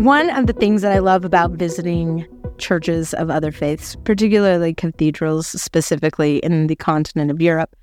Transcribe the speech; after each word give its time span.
One 0.00 0.30
of 0.30 0.46
the 0.46 0.54
things 0.54 0.80
that 0.80 0.92
I 0.92 0.98
love 0.98 1.26
about 1.26 1.50
visiting 1.50 2.26
churches 2.56 3.12
of 3.12 3.28
other 3.28 3.52
faiths, 3.52 3.96
particularly 4.02 4.72
cathedrals, 4.72 5.48
specifically 5.48 6.38
in 6.38 6.68
the 6.68 6.74
continent 6.74 7.30
of 7.30 7.42
Europe, 7.42 7.76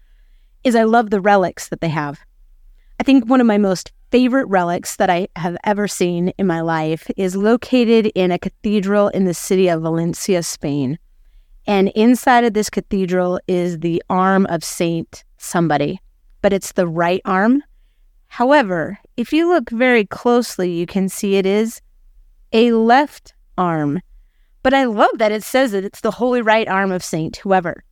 is 0.63 0.75
I 0.75 0.81
love 0.81 1.11
the 1.11 1.21
relics 1.21 1.69
that 1.69 1.79
they 1.79 1.89
have. 1.89 2.19
I 2.99 3.03
think 3.03 3.29
one 3.29 3.39
of 3.39 3.45
my 3.45 3.59
most 3.59 3.91
favorite 4.10 4.47
relics 4.47 4.96
that 4.96 5.11
I 5.11 5.28
have 5.35 5.57
ever 5.63 5.88
seen 5.88 6.29
in 6.39 6.47
my 6.47 6.61
life 6.61 7.07
is 7.17 7.35
located 7.35 8.07
in 8.15 8.31
a 8.31 8.39
cathedral 8.39 9.10
in 9.10 9.25
the 9.25 9.35
city 9.35 9.67
of 9.67 9.84
Valencia, 9.84 10.42
Spain. 10.42 10.97
And 11.67 11.89
inside 11.89 12.46
of 12.46 12.56
this 12.56 12.71
cathedral 12.71 13.39
is 13.47 13.78
the 13.78 14.02
arm 14.10 14.47
of 14.47 14.63
Saint 14.63 15.24
somebody, 15.38 15.99
but 16.41 16.52
it's 16.52 16.71
the 16.71 16.88
right 16.88 17.21
arm. 17.25 17.61
However, 18.25 18.97
if 19.17 19.31
you 19.31 19.47
look 19.47 19.70
very 19.70 20.03
closely, 20.03 20.71
you 20.71 20.88
can 20.88 21.09
see 21.09 21.35
it 21.35 21.45
is 21.45 21.79
a 22.51 22.71
left 22.71 23.33
arm. 23.57 24.01
But 24.63 24.73
I 24.73 24.85
love 24.85 25.17
that 25.17 25.31
it 25.31 25.43
says 25.43 25.71
that 25.71 25.85
it's 25.85 26.01
the 26.01 26.11
holy 26.11 26.41
right 26.41 26.67
arm 26.67 26.91
of 26.91 27.03
Saint 27.03 27.38
whoever. 27.38 27.83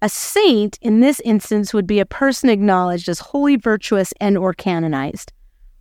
A 0.00 0.08
saint 0.08 0.78
in 0.80 1.00
this 1.00 1.20
instance 1.20 1.74
would 1.74 1.86
be 1.86 1.98
a 1.98 2.06
person 2.06 2.48
acknowledged 2.48 3.08
as 3.08 3.18
holy, 3.18 3.56
virtuous, 3.56 4.14
and 4.20 4.38
or 4.38 4.54
canonized, 4.54 5.32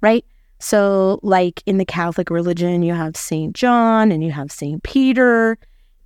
right? 0.02 0.26
So, 0.60 1.20
like 1.22 1.62
in 1.68 1.78
the 1.78 1.86
Catholic 1.86 2.32
religion, 2.32 2.82
you 2.82 2.94
have 2.94 3.16
Saint 3.16 3.56
John 3.56 4.12
and 4.12 4.24
you 4.24 4.32
have 4.32 4.52
Saint 4.52 4.82
Peter, 4.82 5.58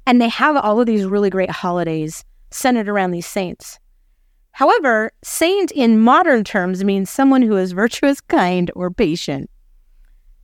and 0.05 0.21
they 0.21 0.27
have 0.27 0.57
all 0.57 0.81
of 0.81 0.87
these 0.87 1.05
really 1.05 1.29
great 1.29 1.49
holidays 1.49 2.25
centered 2.49 2.89
around 2.89 3.11
these 3.11 3.25
saints. 3.25 3.79
However, 4.51 5.13
saint 5.23 5.71
in 5.71 6.01
modern 6.01 6.43
terms 6.43 6.83
means 6.83 7.09
someone 7.09 7.41
who 7.41 7.55
is 7.55 7.71
virtuous, 7.71 8.19
kind, 8.19 8.69
or 8.75 8.91
patient. 8.91 9.49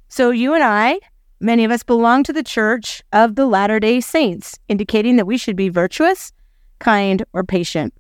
So, 0.07 0.31
you 0.31 0.53
and 0.53 0.63
I, 0.63 1.01
many 1.39 1.63
of 1.63 1.71
us 1.71 1.83
belong 1.83 2.23
to 2.23 2.33
the 2.33 2.43
Church 2.43 3.03
of 3.13 3.35
the 3.35 3.45
Latter 3.45 3.79
day 3.79 3.99
Saints, 3.99 4.59
indicating 4.67 5.15
that 5.17 5.27
we 5.27 5.37
should 5.37 5.55
be 5.55 5.69
virtuous, 5.69 6.31
kind, 6.79 7.23
or 7.33 7.43
patient. 7.43 7.93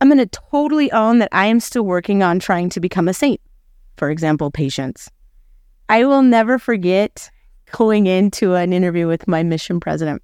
I'm 0.00 0.08
going 0.08 0.18
to 0.18 0.26
totally 0.26 0.90
own 0.92 1.18
that 1.18 1.28
I 1.32 1.46
am 1.46 1.60
still 1.60 1.84
working 1.84 2.22
on 2.22 2.38
trying 2.38 2.70
to 2.70 2.80
become 2.80 3.08
a 3.08 3.14
saint. 3.14 3.40
For 3.96 4.10
example, 4.10 4.50
patience. 4.50 5.10
I 5.88 6.04
will 6.04 6.22
never 6.22 6.58
forget 6.58 7.30
going 7.70 8.06
into 8.06 8.54
an 8.54 8.72
interview 8.72 9.06
with 9.06 9.28
my 9.28 9.42
mission 9.42 9.80
president. 9.80 10.22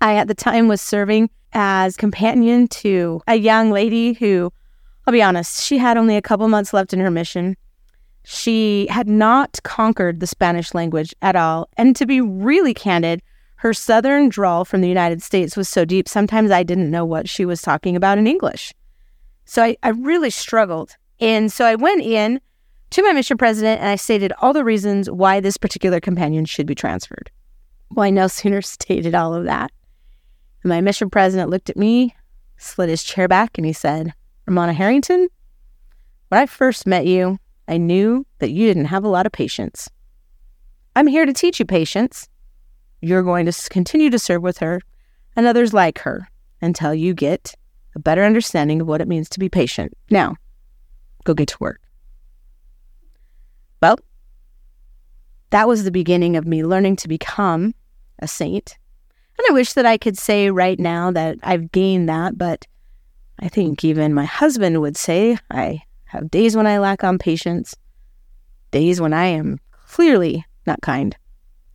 I, 0.00 0.16
at 0.16 0.28
the 0.28 0.34
time, 0.34 0.68
was 0.68 0.80
serving 0.80 1.30
as 1.52 1.96
companion 1.96 2.68
to 2.68 3.22
a 3.26 3.36
young 3.36 3.70
lady 3.70 4.12
who, 4.14 4.52
I'll 5.06 5.12
be 5.12 5.22
honest, 5.22 5.62
she 5.62 5.78
had 5.78 5.96
only 5.96 6.16
a 6.16 6.22
couple 6.22 6.48
months 6.48 6.74
left 6.74 6.92
in 6.92 7.00
her 7.00 7.10
mission. 7.10 7.56
She 8.24 8.86
had 8.88 9.06
not 9.06 9.60
conquered 9.62 10.20
the 10.20 10.26
Spanish 10.26 10.74
language 10.74 11.14
at 11.22 11.36
all. 11.36 11.68
And 11.76 11.94
to 11.96 12.06
be 12.06 12.20
really 12.20 12.72
candid, 12.72 13.22
her 13.56 13.74
southern 13.74 14.30
drawl 14.30 14.64
from 14.64 14.80
the 14.80 14.88
United 14.88 15.22
States 15.22 15.56
was 15.56 15.68
so 15.68 15.84
deep, 15.84 16.08
sometimes 16.08 16.50
I 16.50 16.62
didn't 16.62 16.90
know 16.90 17.04
what 17.04 17.28
she 17.28 17.44
was 17.44 17.62
talking 17.62 17.96
about 17.96 18.18
in 18.18 18.26
English. 18.26 18.72
So 19.44 19.62
I, 19.62 19.76
I 19.82 19.90
really 19.90 20.30
struggled. 20.30 20.96
And 21.20 21.52
so 21.52 21.66
I 21.66 21.74
went 21.74 22.02
in 22.02 22.40
to 22.90 23.02
my 23.02 23.12
mission 23.12 23.36
president 23.36 23.80
and 23.80 23.88
I 23.88 23.96
stated 23.96 24.32
all 24.40 24.52
the 24.52 24.64
reasons 24.64 25.10
why 25.10 25.40
this 25.40 25.56
particular 25.56 26.00
companion 26.00 26.46
should 26.46 26.66
be 26.66 26.74
transferred. 26.74 27.30
Well, 27.90 28.06
I 28.06 28.10
no 28.10 28.26
sooner 28.28 28.62
stated 28.62 29.14
all 29.14 29.34
of 29.34 29.44
that. 29.44 29.70
And 30.62 30.70
my 30.70 30.80
mission 30.80 31.10
president 31.10 31.50
looked 31.50 31.68
at 31.68 31.76
me, 31.76 32.14
slid 32.56 32.88
his 32.88 33.02
chair 33.02 33.28
back, 33.28 33.58
and 33.58 33.66
he 33.66 33.74
said, 33.74 34.14
Ramona 34.46 34.72
Harrington, 34.72 35.28
when 36.28 36.40
I 36.40 36.46
first 36.46 36.86
met 36.86 37.06
you, 37.06 37.38
I 37.66 37.78
knew 37.78 38.26
that 38.38 38.50
you 38.50 38.66
didn't 38.66 38.86
have 38.86 39.04
a 39.04 39.08
lot 39.08 39.26
of 39.26 39.32
patience. 39.32 39.88
I'm 40.96 41.06
here 41.06 41.26
to 41.26 41.32
teach 41.32 41.58
you 41.58 41.64
patience. 41.64 42.28
You're 43.00 43.22
going 43.22 43.46
to 43.46 43.68
continue 43.70 44.10
to 44.10 44.18
serve 44.18 44.42
with 44.42 44.58
her 44.58 44.80
and 45.36 45.46
others 45.46 45.72
like 45.72 45.98
her 46.00 46.28
until 46.60 46.94
you 46.94 47.14
get 47.14 47.54
a 47.94 47.98
better 47.98 48.24
understanding 48.24 48.80
of 48.80 48.86
what 48.86 49.00
it 49.00 49.08
means 49.08 49.28
to 49.30 49.38
be 49.38 49.48
patient. 49.48 49.96
Now, 50.10 50.36
go 51.24 51.34
get 51.34 51.48
to 51.48 51.56
work. 51.60 51.80
Well, 53.80 53.98
that 55.50 55.68
was 55.68 55.84
the 55.84 55.90
beginning 55.90 56.36
of 56.36 56.46
me 56.46 56.64
learning 56.64 56.96
to 56.96 57.08
become 57.08 57.74
a 58.18 58.26
saint. 58.26 58.76
And 59.38 59.46
I 59.50 59.52
wish 59.52 59.72
that 59.74 59.86
I 59.86 59.98
could 59.98 60.16
say 60.16 60.50
right 60.50 60.78
now 60.78 61.10
that 61.10 61.38
I've 61.42 61.72
gained 61.72 62.08
that, 62.08 62.38
but 62.38 62.66
I 63.38 63.48
think 63.48 63.84
even 63.84 64.14
my 64.14 64.24
husband 64.24 64.80
would 64.80 64.96
say 64.96 65.38
I 65.50 65.82
have 66.06 66.30
days 66.30 66.56
when 66.56 66.66
I 66.66 66.78
lack 66.78 67.04
on 67.04 67.18
patience, 67.18 67.74
days 68.70 69.00
when 69.00 69.12
I 69.12 69.26
am 69.26 69.58
clearly 69.70 70.44
not 70.66 70.80
kind. 70.82 71.16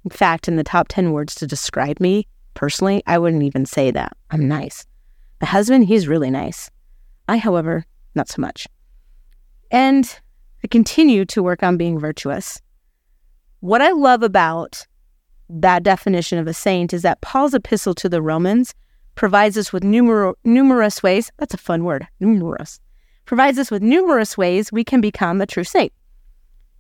In 0.06 0.12
fact, 0.12 0.48
in 0.48 0.56
the 0.56 0.64
top 0.64 0.88
10 0.90 1.12
words 1.12 1.36
to 1.36 1.48
describe 1.48 2.00
me 2.00 2.28
personally, 2.54 3.04
I 3.06 3.18
wouldn't 3.18 3.44
even 3.44 3.66
say 3.66 3.92
that. 3.92 4.16
I'm 4.32 4.48
nice. 4.48 4.86
My 5.42 5.48
husband, 5.48 5.86
he's 5.86 6.08
really 6.08 6.30
nice. 6.30 6.70
I, 7.28 7.38
however, 7.38 7.86
not 8.16 8.28
so 8.28 8.42
much. 8.42 8.68
And 9.72 10.20
I 10.64 10.68
continue 10.68 11.26
to 11.26 11.44
work 11.44 11.64
on 11.64 11.78
being 11.78 12.00
virtuous. 12.00 12.62
What 13.60 13.82
I 13.82 13.92
love 13.92 14.24
about 14.24 14.86
that 15.50 15.84
definition 15.84 16.38
of 16.38 16.48
a 16.48 16.54
saint 16.54 16.94
is 16.94 17.02
that 17.02 17.22
Paul's 17.22 17.54
epistle 17.54 17.94
to 17.96 18.10
the 18.10 18.22
Romans 18.22 18.74
provides 19.16 19.58
us 19.58 19.74
with 19.74 19.84
numer- 19.84 20.34
numerous 20.44 21.04
ways. 21.04 21.32
That's 21.38 21.54
a 21.54 21.58
fun 21.58 21.84
word, 21.84 22.08
numerous. 22.20 22.80
Provides 23.30 23.60
us 23.60 23.70
with 23.70 23.84
numerous 23.84 24.40
ways 24.40 24.72
we 24.72 24.84
can 24.84 25.02
become 25.02 25.40
a 25.40 25.46
true 25.46 25.64
saint. 25.64 25.94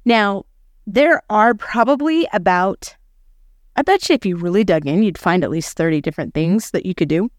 Now, 0.04 0.48
there 0.88 1.22
are 1.30 1.54
probably 1.54 2.28
about 2.34 2.96
I 3.76 3.84
bet 3.84 4.10
you 4.10 4.16
if 4.16 4.26
you 4.26 4.36
really 4.36 4.64
dug 4.64 4.88
in, 4.88 5.04
you'd 5.04 5.20
find 5.20 5.44
at 5.44 5.52
least 5.52 5.78
30 5.78 6.02
different 6.02 6.34
things 6.34 6.72
that 6.72 6.88
you 6.88 6.96
could 6.96 7.08
do. 7.08 7.30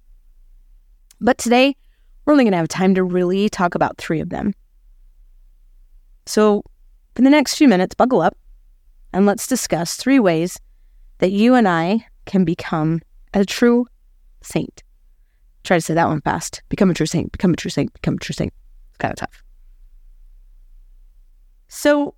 But 1.20 1.38
today, 1.38 1.74
we're 2.24 2.34
only 2.34 2.44
going 2.44 2.52
to 2.52 2.58
have 2.58 2.68
time 2.68 2.94
to 2.94 3.02
really 3.02 3.48
talk 3.48 3.74
about 3.74 3.98
three 3.98 4.20
of 4.20 4.28
them. 4.28 4.54
So, 6.26 6.62
for 7.16 7.22
the 7.22 7.30
next 7.30 7.56
few 7.56 7.66
minutes, 7.66 7.96
buckle 7.96 8.20
up 8.20 8.38
and 9.12 9.26
let's 9.26 9.48
discuss 9.48 9.96
three 9.96 10.20
ways 10.20 10.56
that 11.18 11.32
you 11.32 11.56
and 11.56 11.66
I 11.66 12.06
can 12.26 12.44
become 12.44 13.00
a 13.34 13.44
true 13.44 13.86
saint. 14.40 14.84
Try 15.64 15.78
to 15.78 15.80
say 15.80 15.94
that 15.94 16.06
one 16.06 16.20
fast. 16.20 16.62
Become 16.68 16.90
a 16.90 16.94
true 16.94 17.06
saint, 17.06 17.32
become 17.32 17.52
a 17.52 17.56
true 17.56 17.72
saint, 17.72 17.92
become 17.92 18.14
a 18.14 18.18
true 18.18 18.34
saint. 18.34 18.52
Kind 19.00 19.12
of 19.12 19.18
tough. 19.18 19.42
So, 21.68 22.14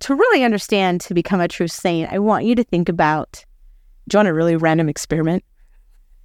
to 0.00 0.14
really 0.14 0.44
understand 0.44 1.00
to 1.02 1.14
become 1.14 1.40
a 1.40 1.48
true 1.48 1.68
saint, 1.68 2.12
I 2.12 2.18
want 2.18 2.44
you 2.44 2.54
to 2.54 2.64
think 2.64 2.88
about 2.88 3.44
do 4.08 4.14
you 4.14 4.18
want 4.18 4.28
a 4.28 4.34
really 4.34 4.56
random 4.56 4.88
experiment? 4.88 5.44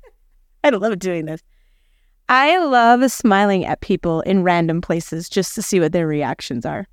I 0.63 0.69
love 0.69 0.99
doing 0.99 1.25
this. 1.25 1.41
I 2.29 2.63
love 2.63 3.11
smiling 3.11 3.65
at 3.65 3.81
people 3.81 4.21
in 4.21 4.43
random 4.43 4.81
places 4.81 5.27
just 5.27 5.55
to 5.55 5.61
see 5.61 5.79
what 5.79 5.91
their 5.91 6.07
reactions 6.07 6.65
are. 6.65 6.87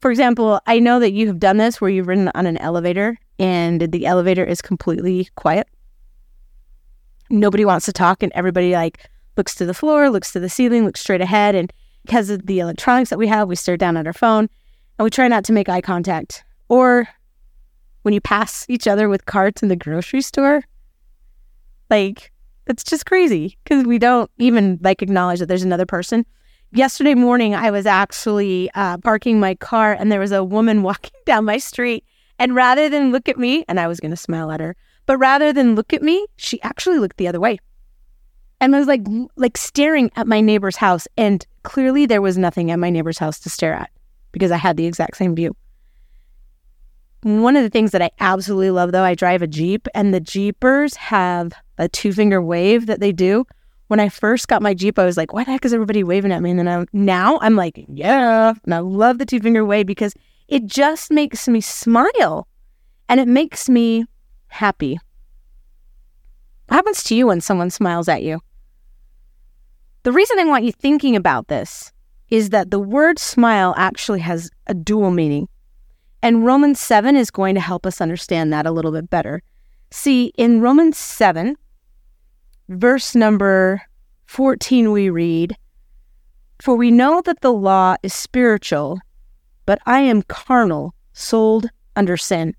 For 0.00 0.10
example, 0.10 0.60
I 0.66 0.78
know 0.78 0.98
that 1.00 1.12
you 1.12 1.26
have 1.26 1.38
done 1.38 1.58
this 1.58 1.80
where 1.80 1.90
you've 1.90 2.08
ridden 2.08 2.30
on 2.34 2.46
an 2.46 2.56
elevator 2.58 3.18
and 3.38 3.80
the 3.82 4.06
elevator 4.06 4.44
is 4.44 4.62
completely 4.62 5.28
quiet. 5.36 5.68
Nobody 7.28 7.64
wants 7.64 7.86
to 7.86 7.92
talk 7.92 8.22
and 8.22 8.32
everybody 8.34 8.72
like 8.72 9.08
looks 9.36 9.54
to 9.56 9.66
the 9.66 9.74
floor, 9.74 10.08
looks 10.10 10.32
to 10.32 10.40
the 10.40 10.48
ceiling, 10.48 10.84
looks 10.84 11.00
straight 11.00 11.20
ahead 11.20 11.54
and 11.54 11.72
because 12.06 12.30
of 12.30 12.46
the 12.46 12.60
electronics 12.60 13.10
that 13.10 13.18
we 13.18 13.26
have, 13.26 13.48
we 13.48 13.56
stare 13.56 13.76
down 13.76 13.96
at 13.96 14.06
our 14.06 14.12
phone 14.12 14.48
and 14.96 15.04
we 15.04 15.10
try 15.10 15.26
not 15.26 15.44
to 15.44 15.52
make 15.52 15.68
eye 15.68 15.80
contact. 15.80 16.44
Or 16.68 17.08
when 18.02 18.14
you 18.14 18.20
pass 18.20 18.64
each 18.68 18.86
other 18.86 19.08
with 19.08 19.26
carts 19.26 19.60
in 19.60 19.68
the 19.68 19.74
grocery 19.74 20.22
store, 20.22 20.62
like 21.90 22.30
it's 22.68 22.84
just 22.84 23.06
crazy 23.06 23.58
because 23.64 23.84
we 23.84 23.98
don't 23.98 24.30
even 24.38 24.78
like 24.82 25.02
acknowledge 25.02 25.40
that 25.40 25.46
there's 25.46 25.64
another 25.64 25.84
person. 25.84 26.24
Yesterday 26.70 27.14
morning, 27.14 27.56
I 27.56 27.72
was 27.72 27.86
actually 27.86 28.70
uh, 28.76 28.98
parking 28.98 29.40
my 29.40 29.56
car 29.56 29.92
and 29.92 30.10
there 30.10 30.20
was 30.20 30.32
a 30.32 30.44
woman 30.44 30.82
walking 30.84 31.18
down 31.24 31.44
my 31.44 31.58
street. 31.58 32.04
And 32.38 32.54
rather 32.54 32.88
than 32.88 33.10
look 33.10 33.28
at 33.28 33.38
me, 33.38 33.64
and 33.66 33.80
I 33.80 33.88
was 33.88 33.98
going 33.98 34.10
to 34.10 34.16
smile 34.16 34.52
at 34.52 34.60
her, 34.60 34.76
but 35.06 35.18
rather 35.18 35.52
than 35.52 35.74
look 35.74 35.92
at 35.92 36.02
me, 36.02 36.24
she 36.36 36.62
actually 36.62 36.98
looked 36.98 37.16
the 37.16 37.26
other 37.26 37.40
way. 37.40 37.58
And 38.60 38.74
I 38.74 38.78
was 38.78 38.88
like, 38.88 39.02
like 39.36 39.56
staring 39.56 40.10
at 40.16 40.26
my 40.26 40.40
neighbor's 40.40 40.76
house. 40.76 41.06
And 41.16 41.46
clearly 41.62 42.06
there 42.06 42.22
was 42.22 42.38
nothing 42.38 42.70
at 42.70 42.78
my 42.78 42.90
neighbor's 42.90 43.18
house 43.18 43.38
to 43.40 43.50
stare 43.50 43.74
at 43.74 43.90
because 44.32 44.50
I 44.50 44.56
had 44.56 44.76
the 44.76 44.86
exact 44.86 45.16
same 45.16 45.34
view. 45.34 45.54
One 47.22 47.56
of 47.56 47.62
the 47.62 47.70
things 47.70 47.90
that 47.90 48.02
I 48.02 48.10
absolutely 48.20 48.70
love, 48.70 48.92
though, 48.92 49.02
I 49.02 49.14
drive 49.14 49.42
a 49.42 49.46
Jeep, 49.46 49.88
and 49.94 50.14
the 50.14 50.20
Jeepers 50.20 50.94
have 50.94 51.52
a 51.76 51.88
two 51.88 52.12
finger 52.12 52.40
wave 52.40 52.86
that 52.86 53.00
they 53.00 53.10
do. 53.10 53.44
When 53.88 53.98
I 54.00 54.08
first 54.08 54.48
got 54.48 54.62
my 54.62 54.74
Jeep, 54.74 54.98
I 54.98 55.04
was 55.04 55.16
like, 55.16 55.32
why 55.32 55.42
the 55.42 55.50
heck 55.50 55.64
is 55.64 55.74
everybody 55.74 56.04
waving 56.04 56.30
at 56.30 56.42
me? 56.42 56.50
And 56.50 56.58
then 56.58 56.68
I'm, 56.68 56.86
now 56.92 57.38
I'm 57.40 57.56
like, 57.56 57.84
yeah. 57.88 58.52
And 58.64 58.74
I 58.74 58.78
love 58.78 59.18
the 59.18 59.26
two 59.26 59.40
finger 59.40 59.64
wave 59.64 59.86
because 59.86 60.14
it 60.48 60.66
just 60.66 61.10
makes 61.10 61.48
me 61.48 61.60
smile 61.60 62.46
and 63.08 63.18
it 63.18 63.28
makes 63.28 63.68
me 63.68 64.04
happy. 64.48 64.98
What 66.68 66.76
happens 66.76 67.02
to 67.04 67.14
you 67.14 67.28
when 67.28 67.40
someone 67.40 67.70
smiles 67.70 68.08
at 68.08 68.22
you? 68.22 68.40
The 70.06 70.12
reason 70.12 70.38
I 70.38 70.44
want 70.44 70.62
you 70.62 70.70
thinking 70.70 71.16
about 71.16 71.48
this 71.48 71.90
is 72.28 72.50
that 72.50 72.70
the 72.70 72.78
word 72.78 73.18
smile 73.18 73.74
actually 73.76 74.20
has 74.20 74.48
a 74.68 74.72
dual 74.72 75.10
meaning. 75.10 75.48
And 76.22 76.46
Romans 76.46 76.78
7 76.78 77.16
is 77.16 77.28
going 77.32 77.56
to 77.56 77.60
help 77.60 77.84
us 77.84 78.00
understand 78.00 78.52
that 78.52 78.66
a 78.66 78.70
little 78.70 78.92
bit 78.92 79.10
better. 79.10 79.42
See, 79.90 80.26
in 80.38 80.60
Romans 80.60 80.96
7, 80.96 81.56
verse 82.68 83.16
number 83.16 83.82
14, 84.26 84.92
we 84.92 85.10
read, 85.10 85.56
For 86.62 86.76
we 86.76 86.92
know 86.92 87.20
that 87.22 87.40
the 87.40 87.52
law 87.52 87.96
is 88.04 88.14
spiritual, 88.14 89.00
but 89.64 89.80
I 89.86 90.02
am 90.02 90.22
carnal, 90.22 90.94
sold 91.14 91.66
under 91.96 92.16
sin. 92.16 92.54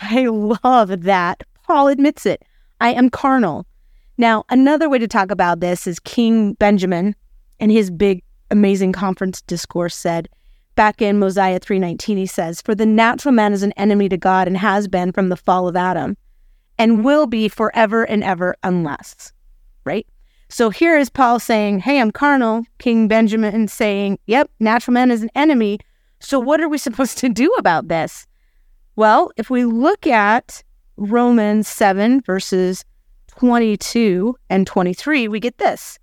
I 0.00 0.26
love 0.26 1.02
that. 1.02 1.44
Paul 1.62 1.86
admits 1.86 2.26
it. 2.26 2.42
I 2.80 2.92
am 2.92 3.08
carnal. 3.08 3.68
Now, 4.18 4.44
another 4.48 4.88
way 4.88 4.98
to 4.98 5.08
talk 5.08 5.30
about 5.30 5.60
this 5.60 5.86
is 5.86 5.98
King 6.00 6.54
Benjamin 6.54 7.14
in 7.60 7.70
his 7.70 7.90
big, 7.90 8.22
amazing 8.50 8.92
conference 8.92 9.42
discourse 9.42 9.94
said, 9.94 10.28
back 10.76 11.02
in 11.02 11.18
Mosiah 11.18 11.58
3:19 11.58 12.16
he 12.16 12.26
says, 12.26 12.60
"For 12.60 12.74
the 12.74 12.86
natural 12.86 13.32
man 13.32 13.52
is 13.52 13.62
an 13.62 13.72
enemy 13.72 14.08
to 14.10 14.16
God 14.16 14.46
and 14.46 14.56
has 14.56 14.86
been 14.86 15.10
from 15.10 15.28
the 15.28 15.36
fall 15.36 15.66
of 15.66 15.74
Adam 15.74 16.16
and 16.78 17.04
will 17.04 17.26
be 17.26 17.48
forever 17.48 18.04
and 18.04 18.22
ever 18.22 18.54
unless." 18.62 19.32
Right? 19.84 20.06
So 20.48 20.70
here 20.70 20.96
is 20.96 21.10
Paul 21.10 21.40
saying, 21.40 21.80
"Hey, 21.80 22.00
I'm 22.00 22.12
carnal." 22.12 22.64
King 22.78 23.08
Benjamin 23.08 23.66
saying, 23.66 24.18
"Yep, 24.26 24.50
natural 24.60 24.94
man 24.94 25.10
is 25.10 25.22
an 25.22 25.30
enemy." 25.34 25.80
So 26.20 26.38
what 26.38 26.60
are 26.60 26.68
we 26.68 26.78
supposed 26.86 27.18
to 27.18 27.28
do 27.28 27.50
about 27.58 27.88
this? 27.88 28.26
Well, 28.94 29.32
if 29.36 29.50
we 29.50 29.64
look 29.64 30.06
at 30.06 30.62
Romans 30.96 31.68
7 31.68 32.22
verses 32.22 32.84
22 33.38 34.36
and 34.48 34.66
23, 34.66 35.28
we 35.28 35.40
get 35.40 35.58
this. 35.58 35.98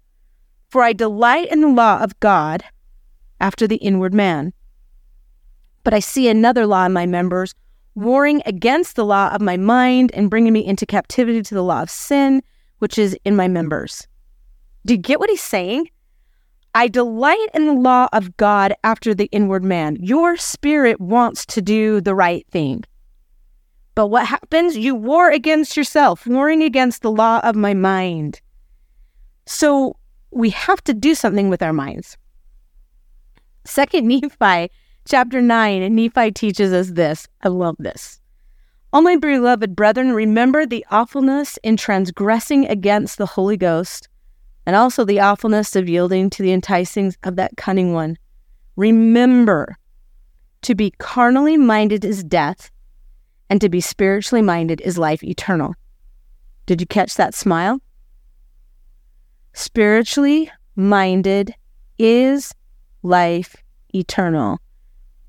For 0.70 0.84
I 0.84 0.94
delight 0.94 1.52
in 1.52 1.62
the 1.62 1.68
law 1.68 2.00
of 2.00 2.20
God 2.20 2.64
after 3.40 3.68
the 3.68 3.78
inward 3.78 4.14
man. 4.14 4.54
But 5.84 5.94
I 5.94 6.00
see 6.00 6.28
another 6.28 6.66
law 6.66 6.86
in 6.86 6.94
my 6.94 7.06
members, 7.06 7.54
warring 7.96 8.42
against 8.46 8.96
the 8.96 9.06
law 9.06 9.30
of 9.34 9.42
my 9.42 9.58
mind 9.58 10.12
and 10.14 10.30
bringing 10.30 10.54
me 10.54 10.66
into 10.66 10.86
captivity 10.86 11.42
to 11.42 11.56
the 11.56 11.64
law 11.64 11.82
of 11.82 11.90
sin, 11.90 12.42
which 12.80 12.98
is 12.98 13.18
in 13.26 13.36
my 13.36 13.48
members. 13.48 14.08
Do 14.86 14.94
you 14.94 15.00
get 15.00 15.20
what 15.20 15.30
he's 15.30 15.42
saying? 15.42 15.90
I 16.76 16.88
delight 16.88 17.50
in 17.54 17.68
the 17.68 17.74
law 17.74 18.08
of 18.14 18.36
God 18.38 18.74
after 18.84 19.14
the 19.14 19.30
inward 19.32 19.64
man. 19.64 19.98
Your 20.00 20.38
spirit 20.38 21.00
wants 21.00 21.46
to 21.48 21.62
do 21.62 22.02
the 22.02 22.16
right 22.16 22.48
thing. 22.50 22.84
But 23.96 24.08
what 24.08 24.26
happens? 24.26 24.76
You 24.76 24.96
war 24.96 25.30
against 25.30 25.78
yourself, 25.78 26.26
warring 26.26 26.64
against 26.64 27.02
the 27.02 27.12
law 27.12 27.40
of 27.44 27.56
my 27.56 27.74
mind. 27.74 28.42
So 29.46 29.98
we 30.32 30.50
have 30.52 30.84
to 30.86 30.94
do 30.94 31.14
something 31.14 31.50
with 31.50 31.62
our 31.62 31.74
minds. 31.74 32.18
Second 33.66 34.08
Nephi 34.22 34.72
chapter 35.06 35.42
9, 35.42 35.82
and 35.82 35.96
Nephi 35.96 36.32
teaches 36.32 36.74
us 36.74 36.92
this. 36.92 37.28
I 37.42 37.50
love 37.50 37.76
this. 37.78 38.20
All 38.92 39.02
my 39.02 39.16
beloved 39.16 39.76
brethren, 39.76 40.12
remember 40.12 40.66
the 40.66 40.86
awfulness 40.92 41.58
in 41.64 41.78
transgressing 41.78 42.68
against 42.68 43.18
the 43.18 43.26
Holy 43.26 43.58
Ghost, 43.58 44.08
and 44.66 44.76
also 44.76 45.04
the 45.04 45.20
awfulness 45.20 45.76
of 45.76 45.90
yielding 45.90 46.30
to 46.30 46.44
the 46.44 46.56
enticings 46.56 47.16
of 47.24 47.36
that 47.36 47.58
cunning 47.58 47.94
one. 47.94 48.18
Remember, 48.76 49.78
to 50.62 50.76
be 50.76 50.92
carnally 51.00 51.58
minded 51.58 52.06
is 52.06 52.24
death, 52.24 52.72
and 53.54 53.62
to 53.62 53.70
be 53.70 53.82
spiritually 53.82 54.42
minded 54.42 54.82
is 54.82 54.98
life 54.98 55.24
eternal. 55.24 55.76
Did 56.66 56.82
you 56.82 56.88
catch 56.88 57.14
that 57.18 57.36
smile? 57.36 57.80
Spiritually 59.54 60.50
minded 60.76 61.54
is 62.00 62.52
life 63.04 63.56
eternal. 63.94 64.58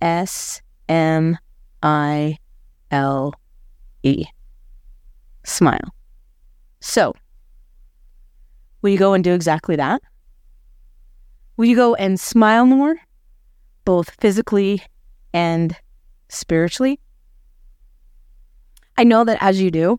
S 0.01 0.63
M 0.89 1.37
I 1.83 2.39
L 2.91 3.35
E. 4.03 4.25
Smile. 5.45 5.95
So, 6.81 7.13
will 8.81 8.89
you 8.89 8.97
go 8.97 9.13
and 9.13 9.23
do 9.23 9.35
exactly 9.35 9.77
that? 9.77 10.01
Will 11.59 11.67
you 11.67 11.77
go 11.77 11.95
and 11.97 12.19
smile 12.19 12.65
more, 12.65 12.97
both 13.85 14.13
physically 14.19 14.83
and 15.35 15.77
spiritually? 16.31 16.99
I 18.97 19.05
know 19.05 19.25
that 19.25 19.39
as 19.41 19.61
you 19.61 19.71
do, 19.71 19.99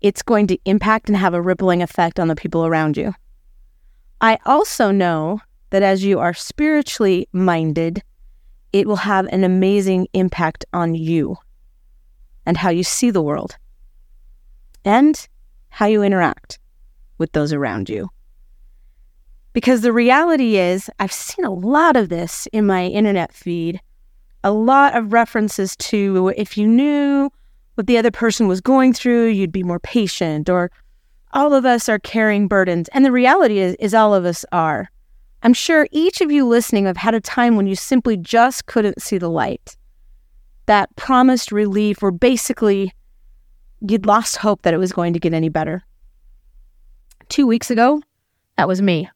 it's 0.00 0.22
going 0.22 0.46
to 0.48 0.58
impact 0.64 1.08
and 1.08 1.16
have 1.16 1.34
a 1.34 1.42
rippling 1.42 1.82
effect 1.82 2.18
on 2.18 2.28
the 2.28 2.36
people 2.36 2.64
around 2.64 2.96
you. 2.96 3.12
I 4.20 4.38
also 4.46 4.90
know 4.90 5.40
that 5.70 5.82
as 5.82 6.04
you 6.04 6.18
are 6.18 6.34
spiritually 6.34 7.28
minded, 7.32 8.02
it 8.72 8.86
will 8.86 8.96
have 8.96 9.26
an 9.26 9.44
amazing 9.44 10.08
impact 10.12 10.64
on 10.72 10.94
you 10.94 11.36
and 12.46 12.56
how 12.56 12.70
you 12.70 12.84
see 12.84 13.10
the 13.10 13.22
world 13.22 13.56
and 14.84 15.28
how 15.68 15.86
you 15.86 16.02
interact 16.02 16.58
with 17.18 17.32
those 17.32 17.52
around 17.52 17.88
you. 17.88 18.08
Because 19.52 19.80
the 19.80 19.92
reality 19.92 20.56
is, 20.56 20.88
I've 20.98 21.12
seen 21.12 21.44
a 21.44 21.52
lot 21.52 21.96
of 21.96 22.08
this 22.08 22.46
in 22.52 22.66
my 22.66 22.86
internet 22.86 23.32
feed, 23.32 23.80
a 24.44 24.52
lot 24.52 24.96
of 24.96 25.12
references 25.12 25.76
to 25.76 26.32
if 26.36 26.56
you 26.56 26.68
knew 26.68 27.30
what 27.80 27.86
the 27.86 27.96
other 27.96 28.10
person 28.10 28.46
was 28.46 28.60
going 28.60 28.92
through, 28.92 29.28
you'd 29.28 29.50
be 29.50 29.62
more 29.62 29.80
patient, 29.80 30.50
or 30.50 30.70
all 31.32 31.54
of 31.54 31.64
us 31.64 31.88
are 31.88 31.98
carrying 31.98 32.46
burdens. 32.46 32.90
And 32.92 33.06
the 33.06 33.10
reality 33.10 33.58
is, 33.58 33.74
is 33.80 33.94
all 33.94 34.14
of 34.14 34.26
us 34.26 34.44
are. 34.52 34.90
I'm 35.42 35.54
sure 35.54 35.88
each 35.90 36.20
of 36.20 36.30
you 36.30 36.46
listening 36.46 36.84
have 36.84 36.98
had 36.98 37.14
a 37.14 37.22
time 37.22 37.56
when 37.56 37.66
you 37.66 37.74
simply 37.74 38.18
just 38.18 38.66
couldn't 38.66 39.00
see 39.00 39.16
the 39.16 39.30
light. 39.30 39.78
That 40.66 40.94
promised 40.96 41.52
relief, 41.52 42.02
or 42.02 42.10
basically 42.10 42.92
you'd 43.80 44.04
lost 44.04 44.36
hope 44.36 44.60
that 44.60 44.74
it 44.74 44.78
was 44.78 44.92
going 44.92 45.14
to 45.14 45.18
get 45.18 45.32
any 45.32 45.48
better. 45.48 45.82
Two 47.30 47.46
weeks 47.46 47.70
ago, 47.70 48.02
that 48.58 48.68
was 48.68 48.82
me. 48.82 49.08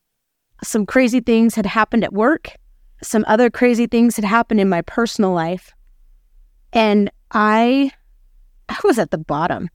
Some 0.62 0.87
crazy 0.87 1.20
things 1.20 1.55
had 1.55 1.66
happened 1.66 2.02
at 2.02 2.14
work, 2.14 2.56
some 3.02 3.26
other 3.28 3.50
crazy 3.50 3.87
things 3.87 4.16
had 4.16 4.25
happened 4.25 4.61
in 4.61 4.70
my 4.70 4.81
personal 4.81 5.34
life. 5.34 5.70
And 6.72 7.11
I 7.31 7.93
I 8.69 8.78
was 8.84 8.99
at 8.99 9.11
the 9.11 9.19
bottom. 9.19 9.69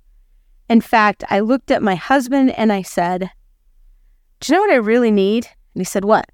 In 0.69 0.81
fact, 0.81 1.23
I 1.29 1.39
looked 1.39 1.71
at 1.71 1.81
my 1.81 1.95
husband 1.95 2.51
and 2.51 2.71
I 2.71 2.81
said, 2.81 3.31
Do 4.39 4.53
you 4.53 4.57
know 4.57 4.61
what 4.61 4.73
I 4.73 4.77
really 4.77 5.11
need? 5.11 5.45
And 5.73 5.81
he 5.81 5.85
said, 5.85 6.05
What? 6.05 6.29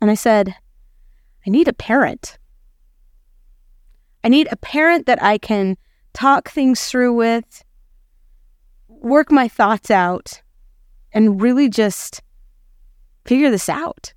And 0.00 0.10
I 0.10 0.14
said, 0.14 0.54
I 1.46 1.50
need 1.50 1.68
a 1.68 1.72
parent. 1.72 2.38
I 4.24 4.28
need 4.28 4.48
a 4.50 4.56
parent 4.56 5.06
that 5.06 5.22
I 5.22 5.38
can 5.38 5.76
talk 6.12 6.48
things 6.48 6.84
through 6.84 7.14
with, 7.14 7.64
work 8.88 9.30
my 9.30 9.46
thoughts 9.46 9.90
out, 9.90 10.42
and 11.12 11.40
really 11.40 11.68
just 11.68 12.22
figure 13.24 13.50
this 13.50 13.68
out. 13.68 14.12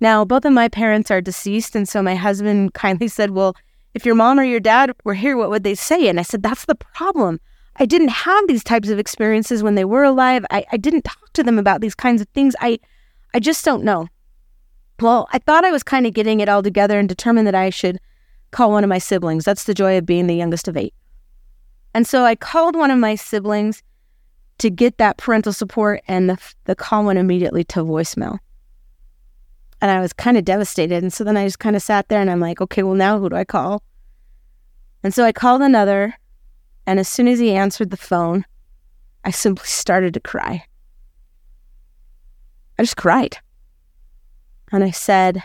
Now, 0.00 0.24
both 0.24 0.44
of 0.44 0.52
my 0.52 0.68
parents 0.68 1.10
are 1.10 1.20
deceased, 1.20 1.74
and 1.74 1.88
so 1.88 2.02
my 2.02 2.14
husband 2.14 2.74
kindly 2.74 3.08
said, 3.08 3.30
Well, 3.30 3.56
if 3.94 4.04
your 4.04 4.14
mom 4.14 4.38
or 4.38 4.44
your 4.44 4.60
dad 4.60 4.92
were 5.04 5.14
here, 5.14 5.36
what 5.36 5.50
would 5.50 5.64
they 5.64 5.74
say? 5.74 6.08
And 6.08 6.18
I 6.18 6.22
said, 6.22 6.42
That's 6.42 6.66
the 6.66 6.74
problem. 6.74 7.40
I 7.76 7.86
didn't 7.86 8.08
have 8.08 8.46
these 8.46 8.62
types 8.62 8.88
of 8.88 8.98
experiences 8.98 9.62
when 9.62 9.74
they 9.74 9.84
were 9.84 10.04
alive. 10.04 10.44
I, 10.50 10.64
I 10.70 10.76
didn't 10.76 11.02
talk 11.02 11.32
to 11.32 11.42
them 11.42 11.58
about 11.58 11.80
these 11.80 11.94
kinds 11.94 12.20
of 12.20 12.28
things. 12.28 12.54
I 12.60 12.78
I 13.32 13.40
just 13.40 13.64
don't 13.64 13.82
know. 13.82 14.08
Well, 15.00 15.28
I 15.32 15.38
thought 15.38 15.64
I 15.64 15.72
was 15.72 15.82
kind 15.82 16.06
of 16.06 16.14
getting 16.14 16.38
it 16.38 16.48
all 16.48 16.62
together 16.62 16.98
and 16.98 17.08
determined 17.08 17.48
that 17.48 17.54
I 17.54 17.70
should 17.70 17.98
call 18.52 18.70
one 18.70 18.84
of 18.84 18.88
my 18.88 18.98
siblings. 18.98 19.44
That's 19.44 19.64
the 19.64 19.74
joy 19.74 19.98
of 19.98 20.06
being 20.06 20.28
the 20.28 20.36
youngest 20.36 20.68
of 20.68 20.76
eight. 20.76 20.94
And 21.94 22.06
so 22.06 22.24
I 22.24 22.36
called 22.36 22.76
one 22.76 22.92
of 22.92 22.98
my 22.98 23.16
siblings 23.16 23.82
to 24.58 24.70
get 24.70 24.98
that 24.98 25.16
parental 25.16 25.52
support, 25.52 26.00
and 26.06 26.30
the, 26.30 26.38
the 26.64 26.76
call 26.76 27.04
went 27.04 27.18
immediately 27.18 27.64
to 27.64 27.80
voicemail. 27.80 28.38
And 29.80 29.90
I 29.90 30.00
was 30.00 30.12
kind 30.12 30.36
of 30.36 30.44
devastated. 30.44 31.02
And 31.02 31.12
so 31.12 31.24
then 31.24 31.36
I 31.36 31.44
just 31.44 31.58
kind 31.58 31.76
of 31.76 31.82
sat 31.82 32.08
there 32.08 32.20
and 32.20 32.30
I'm 32.30 32.40
like, 32.40 32.60
okay, 32.60 32.82
well, 32.82 32.94
now 32.94 33.18
who 33.18 33.28
do 33.28 33.36
I 33.36 33.44
call? 33.44 33.82
And 35.02 35.12
so 35.12 35.24
I 35.24 35.32
called 35.32 35.62
another. 35.62 36.14
And 36.86 36.98
as 36.98 37.08
soon 37.08 37.28
as 37.28 37.38
he 37.38 37.52
answered 37.52 37.90
the 37.90 37.96
phone, 37.96 38.44
I 39.24 39.30
simply 39.30 39.66
started 39.66 40.14
to 40.14 40.20
cry. 40.20 40.64
I 42.78 42.82
just 42.82 42.96
cried. 42.96 43.38
And 44.72 44.82
I 44.82 44.90
said, 44.90 45.42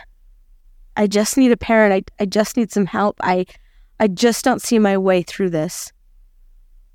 I 0.96 1.06
just 1.06 1.36
need 1.36 1.52
a 1.52 1.56
parent. 1.56 2.10
I, 2.18 2.22
I 2.22 2.26
just 2.26 2.56
need 2.56 2.72
some 2.72 2.86
help. 2.86 3.16
I, 3.22 3.46
I 3.98 4.08
just 4.08 4.44
don't 4.44 4.62
see 4.62 4.78
my 4.78 4.98
way 4.98 5.22
through 5.22 5.50
this. 5.50 5.92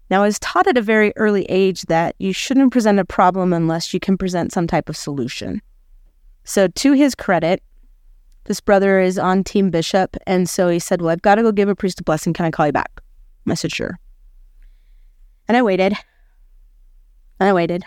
Now, 0.10 0.22
I 0.22 0.28
was 0.28 0.40
taught 0.40 0.68
at 0.68 0.78
a 0.78 0.82
very 0.82 1.14
early 1.16 1.46
age 1.46 1.84
that 1.84 2.16
you 2.20 2.34
shouldn't 2.34 2.72
present 2.72 3.00
a 3.00 3.06
problem 3.06 3.54
unless 3.54 3.94
you 3.94 4.00
can 4.00 4.18
present 4.18 4.54
some 4.54 4.68
type 4.68 4.90
of 4.90 4.98
solution. 4.98 5.62
So, 6.46 6.68
to 6.68 6.94
his 6.94 7.16
credit, 7.16 7.62
this 8.46 8.62
brother 8.62 9.00
is 9.00 9.18
on 9.18 9.44
Team 9.44 9.72
Bishop. 9.72 10.16
And 10.26 10.48
so 10.48 10.70
he 10.70 10.80
said, 10.80 11.02
Well, 11.02 11.10
I've 11.10 11.22
got 11.22 11.36
to 11.36 11.42
go 11.42 11.52
give 11.52 11.68
a 11.68 11.76
priest 11.76 12.00
a 12.00 12.04
blessing. 12.04 12.34
Can 12.34 12.46
I 12.46 12.52
call 12.52 12.68
you 12.68 12.72
back? 12.72 13.02
I 13.48 13.56
said, 13.56 13.72
Sure. 13.72 14.00
And 15.48 15.58
I 15.58 15.62
waited. 15.62 15.94
And 17.40 17.50
I 17.50 17.54
waited. 17.54 17.84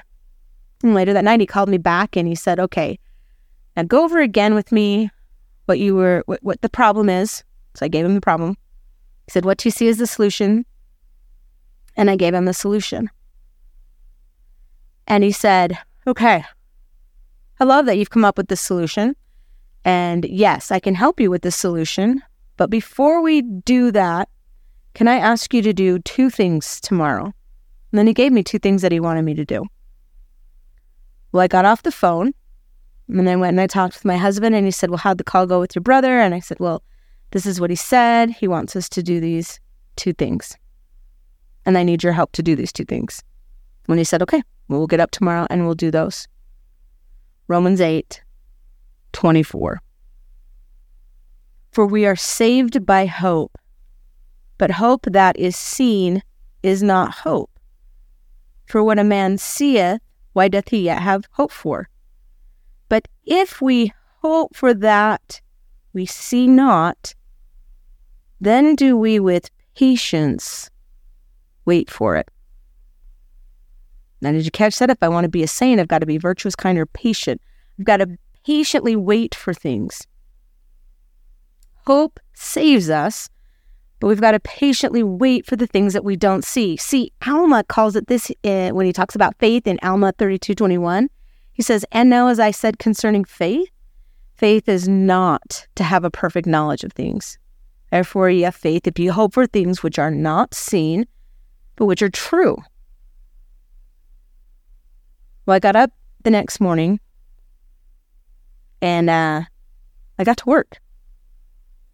And 0.82 0.94
later 0.94 1.12
that 1.12 1.24
night, 1.24 1.40
he 1.40 1.46
called 1.46 1.68
me 1.68 1.78
back 1.78 2.16
and 2.16 2.28
he 2.28 2.34
said, 2.34 2.60
Okay, 2.60 2.98
now 3.76 3.84
go 3.84 4.04
over 4.04 4.20
again 4.20 4.54
with 4.54 4.72
me 4.72 5.10
what 5.66 5.78
you 5.78 5.94
were, 5.94 6.22
what, 6.26 6.42
what 6.42 6.60
the 6.60 6.68
problem 6.68 7.08
is. 7.08 7.44
So 7.74 7.86
I 7.86 7.88
gave 7.88 8.04
him 8.04 8.14
the 8.14 8.20
problem. 8.20 8.56
He 9.26 9.30
said, 9.30 9.44
What 9.44 9.64
you 9.64 9.70
see 9.70 9.86
is 9.86 9.98
the 9.98 10.06
solution. 10.06 10.66
And 11.96 12.10
I 12.10 12.16
gave 12.16 12.34
him 12.34 12.44
the 12.44 12.54
solution. 12.54 13.10
And 15.06 15.22
he 15.22 15.30
said, 15.30 15.78
Okay, 16.06 16.44
I 17.60 17.64
love 17.64 17.86
that 17.86 17.98
you've 17.98 18.10
come 18.10 18.24
up 18.24 18.36
with 18.36 18.48
this 18.48 18.60
solution. 18.60 19.16
And 19.84 20.24
yes, 20.24 20.70
I 20.70 20.80
can 20.80 20.94
help 20.94 21.20
you 21.20 21.30
with 21.30 21.42
this 21.42 21.56
solution. 21.56 22.22
But 22.56 22.70
before 22.70 23.22
we 23.22 23.42
do 23.42 23.90
that, 23.92 24.28
can 24.94 25.08
I 25.08 25.16
ask 25.16 25.54
you 25.54 25.62
to 25.62 25.72
do 25.72 25.98
two 26.00 26.30
things 26.30 26.80
tomorrow? 26.80 27.24
And 27.24 27.98
then 27.98 28.06
he 28.06 28.14
gave 28.14 28.32
me 28.32 28.42
two 28.42 28.58
things 28.58 28.82
that 28.82 28.92
he 28.92 29.00
wanted 29.00 29.22
me 29.22 29.34
to 29.34 29.44
do. 29.44 29.64
Well, 31.32 31.42
I 31.42 31.48
got 31.48 31.64
off 31.64 31.82
the 31.82 31.92
phone 31.92 32.32
and 33.08 33.28
I 33.28 33.36
went 33.36 33.54
and 33.54 33.60
I 33.60 33.66
talked 33.66 33.94
with 33.94 34.04
my 34.04 34.16
husband 34.16 34.54
and 34.54 34.66
he 34.66 34.70
said, 34.70 34.90
Well, 34.90 34.98
how'd 34.98 35.18
the 35.18 35.24
call 35.24 35.46
go 35.46 35.60
with 35.60 35.74
your 35.74 35.82
brother? 35.82 36.18
And 36.18 36.34
I 36.34 36.40
said, 36.40 36.58
Well, 36.60 36.82
this 37.30 37.46
is 37.46 37.60
what 37.60 37.70
he 37.70 37.76
said. 37.76 38.30
He 38.30 38.48
wants 38.48 38.76
us 38.76 38.88
to 38.90 39.02
do 39.02 39.20
these 39.20 39.60
two 39.96 40.12
things. 40.12 40.56
And 41.64 41.76
I 41.76 41.82
need 41.82 42.02
your 42.02 42.12
help 42.12 42.32
to 42.32 42.42
do 42.42 42.56
these 42.56 42.72
two 42.72 42.84
things. 42.84 43.22
When 43.86 43.98
he 43.98 44.04
said, 44.04 44.22
Okay, 44.22 44.42
we'll 44.68 44.86
get 44.86 45.00
up 45.00 45.10
tomorrow 45.10 45.46
and 45.50 45.64
we'll 45.64 45.74
do 45.74 45.90
those. 45.90 46.28
Romans 47.48 47.80
8, 47.80 48.22
24. 49.12 49.80
For 51.72 51.86
we 51.86 52.04
are 52.04 52.14
saved 52.14 52.84
by 52.84 53.06
hope, 53.06 53.56
but 54.58 54.72
hope 54.72 55.06
that 55.06 55.34
is 55.38 55.56
seen 55.56 56.22
is 56.62 56.82
not 56.82 57.14
hope. 57.14 57.50
For 58.66 58.84
what 58.84 58.98
a 58.98 59.04
man 59.04 59.38
seeth, 59.38 60.00
why 60.34 60.48
doth 60.48 60.68
he 60.68 60.80
yet 60.80 61.00
have 61.00 61.24
hope 61.30 61.50
for? 61.50 61.88
But 62.90 63.08
if 63.24 63.62
we 63.62 63.94
hope 64.20 64.54
for 64.54 64.74
that 64.74 65.40
we 65.94 66.04
see 66.04 66.46
not, 66.46 67.14
then 68.42 68.74
do 68.74 68.94
we 68.94 69.18
with 69.18 69.50
patience 69.74 70.68
wait 71.64 71.88
for 71.88 72.16
it. 72.16 72.30
Now, 74.20 74.32
did 74.32 74.44
you 74.44 74.50
catch 74.50 74.78
that? 74.78 74.90
If 74.90 75.02
I 75.02 75.08
want 75.08 75.24
to 75.24 75.30
be 75.30 75.42
a 75.42 75.48
saint, 75.48 75.80
I've 75.80 75.88
got 75.88 76.00
to 76.00 76.06
be 76.06 76.18
virtuous, 76.18 76.56
kind, 76.56 76.78
or 76.78 76.86
patient. 76.86 77.40
I've 77.78 77.84
got 77.84 77.98
to 77.98 78.18
patiently 78.44 78.96
wait 78.96 79.34
for 79.34 79.54
things. 79.54 80.06
Hope 81.86 82.18
saves 82.34 82.90
us, 82.90 83.30
but 84.00 84.08
we've 84.08 84.20
got 84.20 84.32
to 84.32 84.40
patiently 84.40 85.02
wait 85.02 85.46
for 85.46 85.56
the 85.56 85.66
things 85.66 85.92
that 85.92 86.04
we 86.04 86.16
don't 86.16 86.44
see. 86.44 86.76
See, 86.76 87.12
Alma 87.26 87.64
calls 87.64 87.96
it 87.96 88.08
this 88.08 88.30
uh, 88.44 88.70
when 88.70 88.86
he 88.86 88.92
talks 88.92 89.14
about 89.14 89.38
faith 89.38 89.66
in 89.66 89.78
Alma 89.82 90.12
32 90.18 90.54
21. 90.54 91.08
He 91.52 91.62
says, 91.62 91.84
And 91.90 92.08
now, 92.10 92.28
as 92.28 92.38
I 92.38 92.50
said 92.50 92.78
concerning 92.78 93.24
faith, 93.24 93.68
faith 94.36 94.68
is 94.68 94.88
not 94.88 95.66
to 95.74 95.82
have 95.82 96.04
a 96.04 96.10
perfect 96.10 96.46
knowledge 96.46 96.84
of 96.84 96.92
things. 96.92 97.38
Therefore, 97.90 98.30
ye 98.30 98.42
have 98.42 98.54
faith 98.54 98.86
if 98.86 98.98
you 98.98 99.12
hope 99.12 99.34
for 99.34 99.46
things 99.46 99.82
which 99.82 99.98
are 99.98 100.10
not 100.10 100.54
seen, 100.54 101.06
but 101.76 101.86
which 101.86 102.02
are 102.02 102.10
true. 102.10 102.58
Well, 105.48 105.54
I 105.54 105.60
got 105.60 105.76
up 105.76 105.90
the 106.24 106.30
next 106.30 106.60
morning 106.60 107.00
and 108.82 109.08
uh, 109.08 109.44
I 110.18 110.24
got 110.24 110.36
to 110.36 110.44
work. 110.44 110.76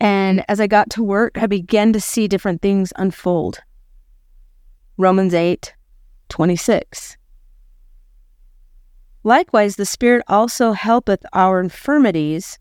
And 0.01 0.45
as 0.49 0.59
I 0.59 0.67
got 0.67 0.91
to 0.91 1.05
work, 1.05 1.39
I 1.41 1.47
began 1.47 1.93
to 1.93 2.01
see 2.01 2.27
different 2.27 2.63
things 2.63 2.93
unfold. 2.97 3.61
Romans 4.97 5.35
8, 5.35 5.73
26. 6.31 7.17
Likewise, 9.23 9.77
the 9.77 9.87
Spirit 9.87 10.25
also 10.27 10.73
helpeth 10.73 11.25
our 11.33 11.61
infirmities, 11.61 12.59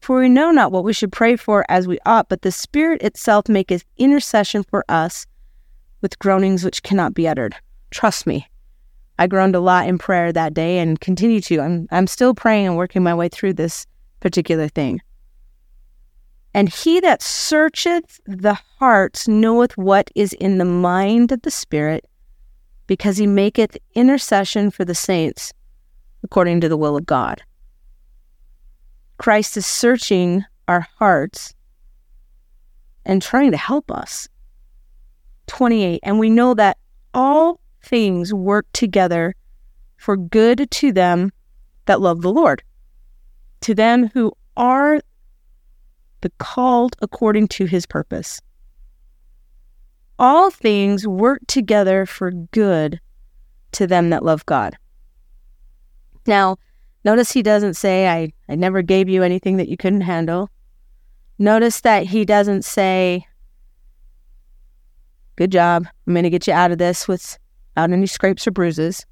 for 0.00 0.20
we 0.20 0.30
know 0.30 0.50
not 0.52 0.72
what 0.72 0.84
we 0.84 0.94
should 0.94 1.12
pray 1.12 1.36
for 1.36 1.66
as 1.68 1.86
we 1.86 1.98
ought, 2.06 2.30
but 2.30 2.40
the 2.40 2.50
Spirit 2.50 3.02
itself 3.02 3.46
maketh 3.46 3.84
intercession 3.98 4.62
for 4.62 4.86
us 4.88 5.26
with 6.00 6.18
groanings 6.18 6.64
which 6.64 6.82
cannot 6.82 7.12
be 7.12 7.28
uttered. 7.28 7.56
Trust 7.90 8.26
me, 8.26 8.48
I 9.20 9.26
groaned 9.26 9.54
a 9.54 9.60
lot 9.60 9.86
in 9.86 9.98
prayer 9.98 10.32
that 10.32 10.54
day 10.54 10.78
and 10.78 10.98
continue 10.98 11.42
to. 11.42 11.60
I'm, 11.60 11.86
I'm 11.90 12.06
still 12.06 12.34
praying 12.34 12.68
and 12.68 12.76
working 12.78 13.02
my 13.02 13.14
way 13.14 13.28
through 13.28 13.52
this 13.52 13.86
particular 14.20 14.66
thing. 14.66 15.02
And 16.54 16.70
he 16.70 17.00
that 17.00 17.20
searcheth 17.20 18.18
the 18.24 18.54
hearts 18.78 19.28
knoweth 19.28 19.76
what 19.76 20.10
is 20.14 20.32
in 20.32 20.56
the 20.56 20.64
mind 20.64 21.32
of 21.32 21.42
the 21.42 21.50
Spirit, 21.50 22.06
because 22.86 23.18
he 23.18 23.26
maketh 23.26 23.76
intercession 23.94 24.70
for 24.70 24.86
the 24.86 24.94
saints 24.94 25.52
according 26.22 26.62
to 26.62 26.68
the 26.70 26.78
will 26.78 26.96
of 26.96 27.04
God. 27.04 27.42
Christ 29.18 29.54
is 29.58 29.66
searching 29.66 30.46
our 30.66 30.86
hearts 30.98 31.52
and 33.04 33.20
trying 33.20 33.50
to 33.50 33.58
help 33.58 33.90
us. 33.90 34.30
28. 35.46 36.00
And 36.04 36.18
we 36.18 36.30
know 36.30 36.54
that 36.54 36.78
all 37.12 37.59
things 37.82 38.32
work 38.32 38.66
together 38.72 39.34
for 39.96 40.16
good 40.16 40.70
to 40.70 40.92
them 40.92 41.32
that 41.86 42.00
love 42.00 42.22
the 42.22 42.32
Lord, 42.32 42.62
to 43.62 43.74
them 43.74 44.08
who 44.14 44.32
are 44.56 45.00
the 46.20 46.30
called 46.38 46.96
according 47.00 47.48
to 47.48 47.64
his 47.64 47.86
purpose. 47.86 48.40
All 50.18 50.50
things 50.50 51.06
work 51.06 51.40
together 51.46 52.04
for 52.04 52.30
good 52.30 53.00
to 53.72 53.86
them 53.86 54.10
that 54.10 54.24
love 54.24 54.44
God. 54.46 54.76
Now, 56.26 56.58
notice 57.04 57.32
he 57.32 57.42
doesn't 57.42 57.74
say, 57.74 58.08
I, 58.08 58.32
I 58.48 58.54
never 58.54 58.82
gave 58.82 59.08
you 59.08 59.22
anything 59.22 59.56
that 59.56 59.68
you 59.68 59.76
couldn't 59.76 60.02
handle. 60.02 60.50
Notice 61.38 61.80
that 61.80 62.04
he 62.06 62.24
doesn't 62.24 62.64
say, 62.64 63.26
Good 65.36 65.52
job. 65.52 65.86
I'm 66.06 66.12
going 66.12 66.24
to 66.24 66.30
get 66.30 66.46
you 66.46 66.52
out 66.52 66.70
of 66.70 66.76
this 66.76 67.08
with 67.08 67.38
without 67.80 67.96
any 67.96 68.06
scrapes 68.06 68.46
or 68.46 68.50
bruises, 68.50 69.06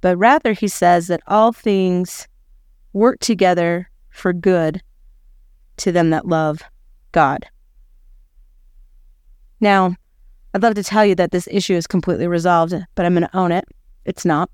but 0.00 0.16
rather 0.16 0.52
he 0.52 0.68
says 0.68 1.08
that 1.08 1.20
all 1.26 1.52
things 1.52 2.26
work 2.92 3.18
together 3.20 3.90
for 4.10 4.32
good 4.32 4.80
to 5.76 5.92
them 5.92 6.10
that 6.10 6.26
love 6.26 6.62
God. 7.12 7.46
Now, 9.60 9.96
I'd 10.54 10.62
love 10.62 10.74
to 10.74 10.82
tell 10.82 11.04
you 11.04 11.14
that 11.16 11.30
this 11.30 11.48
issue 11.50 11.74
is 11.74 11.86
completely 11.86 12.26
resolved, 12.26 12.74
but 12.94 13.04
I'm 13.04 13.14
going 13.14 13.26
to 13.26 13.36
own 13.36 13.52
it. 13.52 13.64
It's 14.04 14.24
not. 14.24 14.50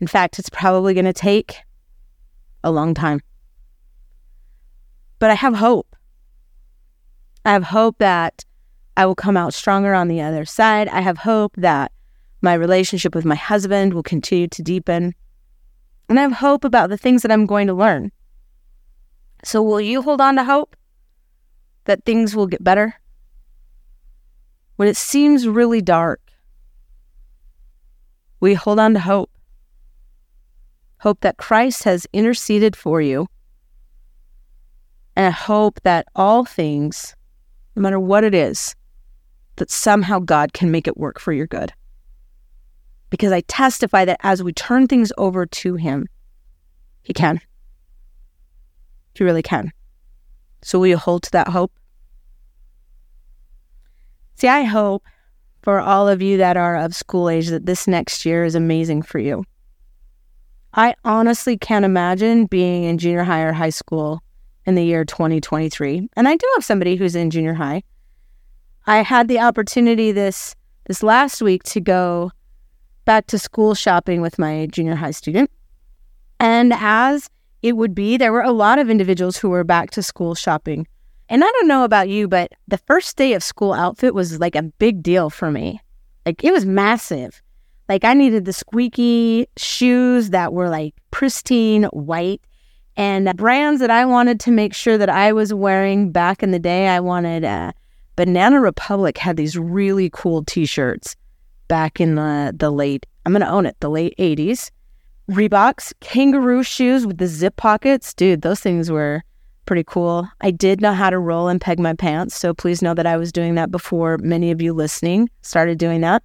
In 0.00 0.06
fact, 0.06 0.38
it's 0.38 0.50
probably 0.50 0.94
going 0.94 1.04
to 1.04 1.12
take 1.12 1.58
a 2.64 2.70
long 2.70 2.94
time. 2.94 3.20
But 5.18 5.30
I 5.30 5.34
have 5.34 5.54
hope. 5.54 5.94
I 7.44 7.52
have 7.52 7.64
hope 7.64 7.98
that 7.98 8.44
I 8.96 9.06
will 9.06 9.14
come 9.14 9.36
out 9.36 9.52
stronger 9.52 9.94
on 9.94 10.08
the 10.08 10.20
other 10.22 10.44
side. 10.44 10.88
I 10.88 11.00
have 11.00 11.18
hope 11.18 11.52
that 11.56 11.92
my 12.40 12.54
relationship 12.54 13.14
with 13.14 13.24
my 13.24 13.34
husband 13.34 13.94
will 13.94 14.02
continue 14.02 14.48
to 14.48 14.62
deepen. 14.62 15.14
And 16.08 16.18
I 16.18 16.22
have 16.22 16.32
hope 16.32 16.64
about 16.64 16.90
the 16.90 16.96
things 16.96 17.22
that 17.22 17.32
I'm 17.32 17.46
going 17.46 17.66
to 17.66 17.74
learn. 17.74 18.12
So, 19.44 19.62
will 19.62 19.80
you 19.80 20.02
hold 20.02 20.20
on 20.20 20.36
to 20.36 20.44
hope 20.44 20.76
that 21.84 22.04
things 22.04 22.34
will 22.34 22.46
get 22.46 22.62
better? 22.62 22.94
When 24.76 24.88
it 24.88 24.96
seems 24.96 25.48
really 25.48 25.80
dark, 25.80 26.20
we 28.40 28.54
hold 28.54 28.78
on 28.78 28.94
to 28.94 29.00
hope. 29.00 29.30
Hope 31.00 31.20
that 31.20 31.36
Christ 31.36 31.84
has 31.84 32.06
interceded 32.12 32.74
for 32.74 33.00
you. 33.00 33.28
And 35.14 35.34
hope 35.34 35.80
that 35.82 36.06
all 36.14 36.44
things, 36.44 37.14
no 37.74 37.82
matter 37.82 37.98
what 37.98 38.22
it 38.22 38.34
is, 38.34 38.76
that 39.56 39.70
somehow 39.70 40.20
God 40.20 40.52
can 40.52 40.70
make 40.70 40.86
it 40.86 40.96
work 40.96 41.18
for 41.18 41.32
your 41.32 41.48
good 41.48 41.72
because 43.10 43.32
I 43.32 43.40
testify 43.42 44.04
that 44.04 44.20
as 44.22 44.42
we 44.42 44.52
turn 44.52 44.86
things 44.86 45.12
over 45.18 45.46
to 45.46 45.74
Him, 45.76 46.08
He 47.02 47.12
can. 47.12 47.40
He 49.14 49.24
really 49.24 49.42
can. 49.42 49.72
So 50.62 50.78
will 50.78 50.88
you 50.88 50.98
hold 50.98 51.22
to 51.24 51.30
that 51.32 51.48
hope? 51.48 51.72
See, 54.34 54.48
I 54.48 54.62
hope 54.62 55.04
for 55.62 55.80
all 55.80 56.08
of 56.08 56.22
you 56.22 56.36
that 56.38 56.56
are 56.56 56.76
of 56.76 56.94
school 56.94 57.28
age 57.28 57.48
that 57.48 57.66
this 57.66 57.88
next 57.88 58.24
year 58.24 58.44
is 58.44 58.54
amazing 58.54 59.02
for 59.02 59.18
you. 59.18 59.44
I 60.74 60.94
honestly 61.04 61.56
can't 61.56 61.84
imagine 61.84 62.46
being 62.46 62.84
in 62.84 62.98
junior 62.98 63.24
high 63.24 63.42
or 63.42 63.52
high 63.52 63.70
school 63.70 64.22
in 64.66 64.74
the 64.74 64.84
year 64.84 65.04
2023. 65.04 66.08
And 66.14 66.28
I 66.28 66.36
do 66.36 66.46
have 66.54 66.64
somebody 66.64 66.96
who's 66.96 67.16
in 67.16 67.30
junior 67.30 67.54
high. 67.54 67.82
I 68.86 69.02
had 69.02 69.28
the 69.28 69.40
opportunity 69.40 70.12
this 70.12 70.54
this 70.86 71.02
last 71.02 71.42
week 71.42 71.64
to 71.64 71.80
go 71.80 72.30
back 73.08 73.26
to 73.26 73.38
school 73.38 73.74
shopping 73.74 74.20
with 74.20 74.38
my 74.38 74.66
junior 74.70 74.94
high 74.94 75.12
student. 75.12 75.50
And 76.38 76.74
as 76.74 77.30
it 77.62 77.72
would 77.74 77.94
be, 77.94 78.18
there 78.18 78.34
were 78.34 78.42
a 78.42 78.52
lot 78.52 78.78
of 78.78 78.90
individuals 78.90 79.38
who 79.38 79.48
were 79.48 79.64
back 79.64 79.90
to 79.92 80.02
school 80.02 80.34
shopping. 80.34 80.86
And 81.30 81.42
I 81.42 81.50
don't 81.50 81.68
know 81.68 81.84
about 81.84 82.10
you, 82.10 82.28
but 82.28 82.52
the 82.68 82.76
first 82.76 83.16
day 83.16 83.32
of 83.32 83.42
school 83.42 83.72
outfit 83.72 84.12
was 84.12 84.38
like 84.38 84.54
a 84.54 84.62
big 84.62 85.02
deal 85.02 85.30
for 85.30 85.50
me. 85.50 85.80
Like 86.26 86.44
it 86.44 86.52
was 86.52 86.66
massive. 86.66 87.40
Like 87.88 88.04
I 88.04 88.12
needed 88.12 88.44
the 88.44 88.52
squeaky 88.52 89.46
shoes 89.56 90.28
that 90.28 90.52
were 90.52 90.68
like 90.68 90.94
pristine 91.10 91.84
white 91.84 92.42
And 92.98 93.34
brands 93.38 93.80
that 93.80 93.90
I 93.90 94.04
wanted 94.04 94.38
to 94.40 94.50
make 94.50 94.74
sure 94.74 94.98
that 94.98 95.08
I 95.08 95.32
was 95.32 95.54
wearing 95.54 96.12
back 96.12 96.42
in 96.42 96.50
the 96.50 96.58
day, 96.58 96.88
I 96.88 97.00
wanted 97.00 97.42
uh, 97.42 97.72
Banana 98.16 98.60
Republic 98.60 99.16
had 99.16 99.38
these 99.38 99.56
really 99.56 100.10
cool 100.12 100.44
t-shirts 100.44 101.16
back 101.68 102.00
in 102.00 102.14
the, 102.14 102.54
the 102.56 102.70
late, 102.70 103.06
I'm 103.24 103.32
going 103.32 103.42
to 103.42 103.48
own 103.48 103.66
it, 103.66 103.76
the 103.80 103.90
late 103.90 104.14
80s. 104.18 104.70
Reeboks, 105.30 105.92
kangaroo 106.00 106.62
shoes 106.62 107.06
with 107.06 107.18
the 107.18 107.26
zip 107.26 107.56
pockets. 107.56 108.14
Dude, 108.14 108.42
those 108.42 108.60
things 108.60 108.90
were 108.90 109.22
pretty 109.66 109.84
cool. 109.84 110.26
I 110.40 110.50
did 110.50 110.80
know 110.80 110.94
how 110.94 111.10
to 111.10 111.18
roll 111.18 111.48
and 111.48 111.60
peg 111.60 111.78
my 111.78 111.92
pants. 111.92 112.34
So 112.34 112.54
please 112.54 112.80
know 112.80 112.94
that 112.94 113.06
I 113.06 113.18
was 113.18 113.30
doing 113.30 113.54
that 113.56 113.70
before 113.70 114.16
many 114.18 114.50
of 114.50 114.62
you 114.62 114.72
listening 114.72 115.28
started 115.42 115.78
doing 115.78 116.00
that. 116.00 116.22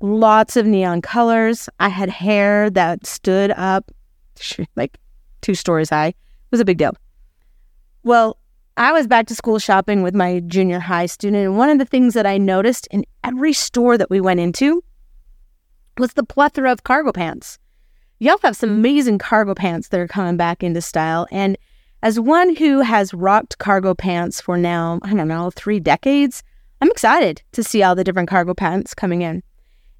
Lots 0.00 0.56
of 0.56 0.66
neon 0.66 1.02
colors. 1.02 1.68
I 1.80 1.88
had 1.88 2.08
hair 2.08 2.70
that 2.70 3.04
stood 3.04 3.50
up 3.52 3.90
like 4.76 4.98
two 5.40 5.56
stories 5.56 5.90
high. 5.90 6.08
It 6.08 6.14
was 6.52 6.60
a 6.60 6.64
big 6.64 6.78
deal. 6.78 6.92
Well, 8.04 8.38
I 8.76 8.92
was 8.92 9.06
back 9.06 9.26
to 9.28 9.34
school 9.34 9.58
shopping 9.58 10.02
with 10.02 10.14
my 10.14 10.40
junior 10.40 10.80
high 10.80 11.06
student. 11.06 11.44
And 11.44 11.56
one 11.56 11.70
of 11.70 11.78
the 11.78 11.84
things 11.84 12.14
that 12.14 12.26
I 12.26 12.38
noticed 12.38 12.86
in 12.90 13.04
every 13.24 13.52
store 13.52 13.96
that 13.96 14.10
we 14.10 14.20
went 14.20 14.40
into 14.40 14.84
was 15.98 16.12
the 16.12 16.24
plethora 16.24 16.70
of 16.70 16.84
cargo 16.84 17.12
pants 17.12 17.58
y'all 18.18 18.38
have 18.42 18.56
some 18.56 18.70
mm. 18.70 18.74
amazing 18.74 19.18
cargo 19.18 19.54
pants 19.54 19.88
that 19.88 20.00
are 20.00 20.08
coming 20.08 20.36
back 20.36 20.62
into 20.62 20.80
style. 20.80 21.26
And 21.30 21.56
as 22.02 22.20
one 22.20 22.54
who 22.56 22.80
has 22.80 23.12
rocked 23.14 23.58
cargo 23.58 23.94
pants 23.94 24.40
for 24.40 24.56
now, 24.56 25.00
I 25.02 25.14
don't 25.14 25.28
know, 25.28 25.50
three 25.50 25.80
decades, 25.80 26.42
I'm 26.80 26.90
excited 26.90 27.42
to 27.52 27.62
see 27.62 27.82
all 27.82 27.94
the 27.94 28.04
different 28.04 28.28
cargo 28.28 28.54
pants 28.54 28.94
coming 28.94 29.22
in. 29.22 29.42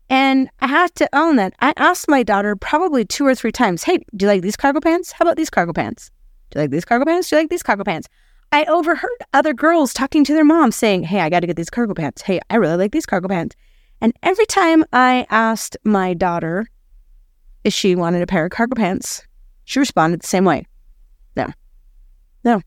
And 0.08 0.48
I 0.60 0.68
have 0.68 0.94
to 0.94 1.08
own 1.12 1.36
that. 1.36 1.54
I 1.60 1.72
asked 1.76 2.08
my 2.08 2.22
daughter 2.22 2.54
probably 2.54 3.04
two 3.04 3.26
or 3.26 3.34
three 3.34 3.50
times, 3.50 3.82
Hey, 3.82 3.98
do 4.14 4.24
you 4.24 4.28
like 4.28 4.42
these 4.42 4.56
cargo 4.56 4.80
pants? 4.80 5.10
How 5.10 5.24
about 5.24 5.36
these 5.36 5.50
cargo 5.50 5.72
pants? 5.72 6.10
Do 6.50 6.58
you 6.58 6.62
like 6.62 6.70
these 6.70 6.84
cargo 6.84 7.04
pants? 7.04 7.28
Do 7.28 7.36
you 7.36 7.42
like 7.42 7.50
these 7.50 7.62
cargo 7.62 7.82
pants? 7.82 8.08
I 8.52 8.64
overheard 8.64 9.10
other 9.32 9.52
girls 9.52 9.92
talking 9.92 10.24
to 10.24 10.32
their 10.32 10.44
mom 10.44 10.72
saying, 10.72 11.04
Hey, 11.04 11.20
I 11.20 11.28
got 11.28 11.40
to 11.40 11.46
get 11.46 11.56
these 11.56 11.70
cargo 11.70 11.94
pants. 11.94 12.22
Hey, 12.22 12.40
I 12.50 12.56
really 12.56 12.76
like 12.76 12.92
these 12.92 13.06
cargo 13.06 13.28
pants. 13.28 13.56
And 14.00 14.12
every 14.22 14.46
time 14.46 14.84
I 14.92 15.26
asked 15.30 15.76
my 15.84 16.14
daughter 16.14 16.68
if 17.64 17.72
she 17.72 17.96
wanted 17.96 18.22
a 18.22 18.26
pair 18.26 18.44
of 18.44 18.52
cargo 18.52 18.74
pants, 18.74 19.26
she 19.64 19.78
responded 19.78 20.20
the 20.20 20.26
same 20.26 20.44
way. 20.44 20.64
No. 21.34 21.48
No. 22.44 22.62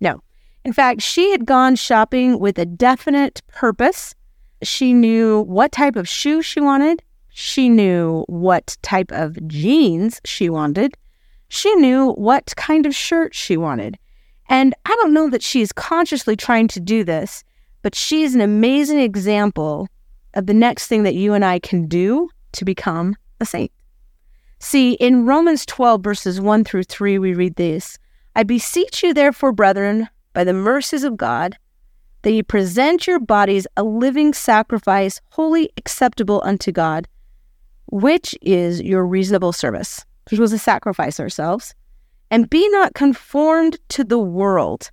No. 0.00 0.22
In 0.64 0.72
fact, 0.72 1.00
she 1.00 1.30
had 1.30 1.46
gone 1.46 1.76
shopping 1.76 2.38
with 2.38 2.58
a 2.58 2.66
definite 2.66 3.40
purpose. 3.46 4.14
She 4.62 4.92
knew 4.92 5.42
what 5.42 5.72
type 5.72 5.96
of 5.96 6.08
shoe 6.08 6.42
she 6.42 6.60
wanted. 6.60 7.02
She 7.30 7.68
knew 7.68 8.24
what 8.28 8.76
type 8.82 9.12
of 9.12 9.46
jeans 9.46 10.20
she 10.24 10.50
wanted. 10.50 10.96
She 11.48 11.74
knew 11.76 12.12
what 12.12 12.54
kind 12.56 12.86
of 12.86 12.94
shirt 12.94 13.34
she 13.34 13.56
wanted. 13.56 13.98
And 14.48 14.74
I 14.84 14.94
don't 14.96 15.14
know 15.14 15.28
that 15.30 15.42
she's 15.42 15.72
consciously 15.72 16.36
trying 16.36 16.68
to 16.68 16.80
do 16.80 17.04
this, 17.04 17.44
but 17.82 17.94
she's 17.94 18.34
an 18.34 18.40
amazing 18.40 19.00
example 19.00 19.88
of 20.34 20.46
the 20.46 20.54
next 20.54 20.86
thing 20.86 21.02
that 21.02 21.14
you 21.14 21.34
and 21.34 21.44
I 21.44 21.58
can 21.58 21.86
do 21.86 22.28
to 22.52 22.64
become 22.64 23.16
a 23.40 23.46
saint. 23.46 23.72
See, 24.58 24.92
in 24.94 25.26
Romans 25.26 25.66
12, 25.66 26.02
verses 26.02 26.40
1 26.40 26.64
through 26.64 26.84
3, 26.84 27.18
we 27.18 27.34
read 27.34 27.56
this 27.56 27.98
I 28.34 28.42
beseech 28.42 29.02
you, 29.02 29.14
therefore, 29.14 29.52
brethren, 29.52 30.08
by 30.32 30.44
the 30.44 30.52
mercies 30.52 31.04
of 31.04 31.16
God, 31.16 31.56
that 32.22 32.32
ye 32.32 32.42
present 32.42 33.06
your 33.06 33.18
bodies 33.18 33.66
a 33.76 33.82
living 33.82 34.34
sacrifice, 34.34 35.20
wholly 35.30 35.70
acceptable 35.76 36.42
unto 36.44 36.72
God, 36.72 37.08
which 37.86 38.34
is 38.42 38.82
your 38.82 39.06
reasonable 39.06 39.52
service, 39.52 40.04
which 40.30 40.40
was 40.40 40.52
a 40.52 40.58
sacrifice 40.58 41.20
ourselves. 41.20 41.74
And 42.30 42.50
be 42.50 42.68
not 42.70 42.94
conformed 42.94 43.78
to 43.90 44.04
the 44.04 44.18
world, 44.18 44.90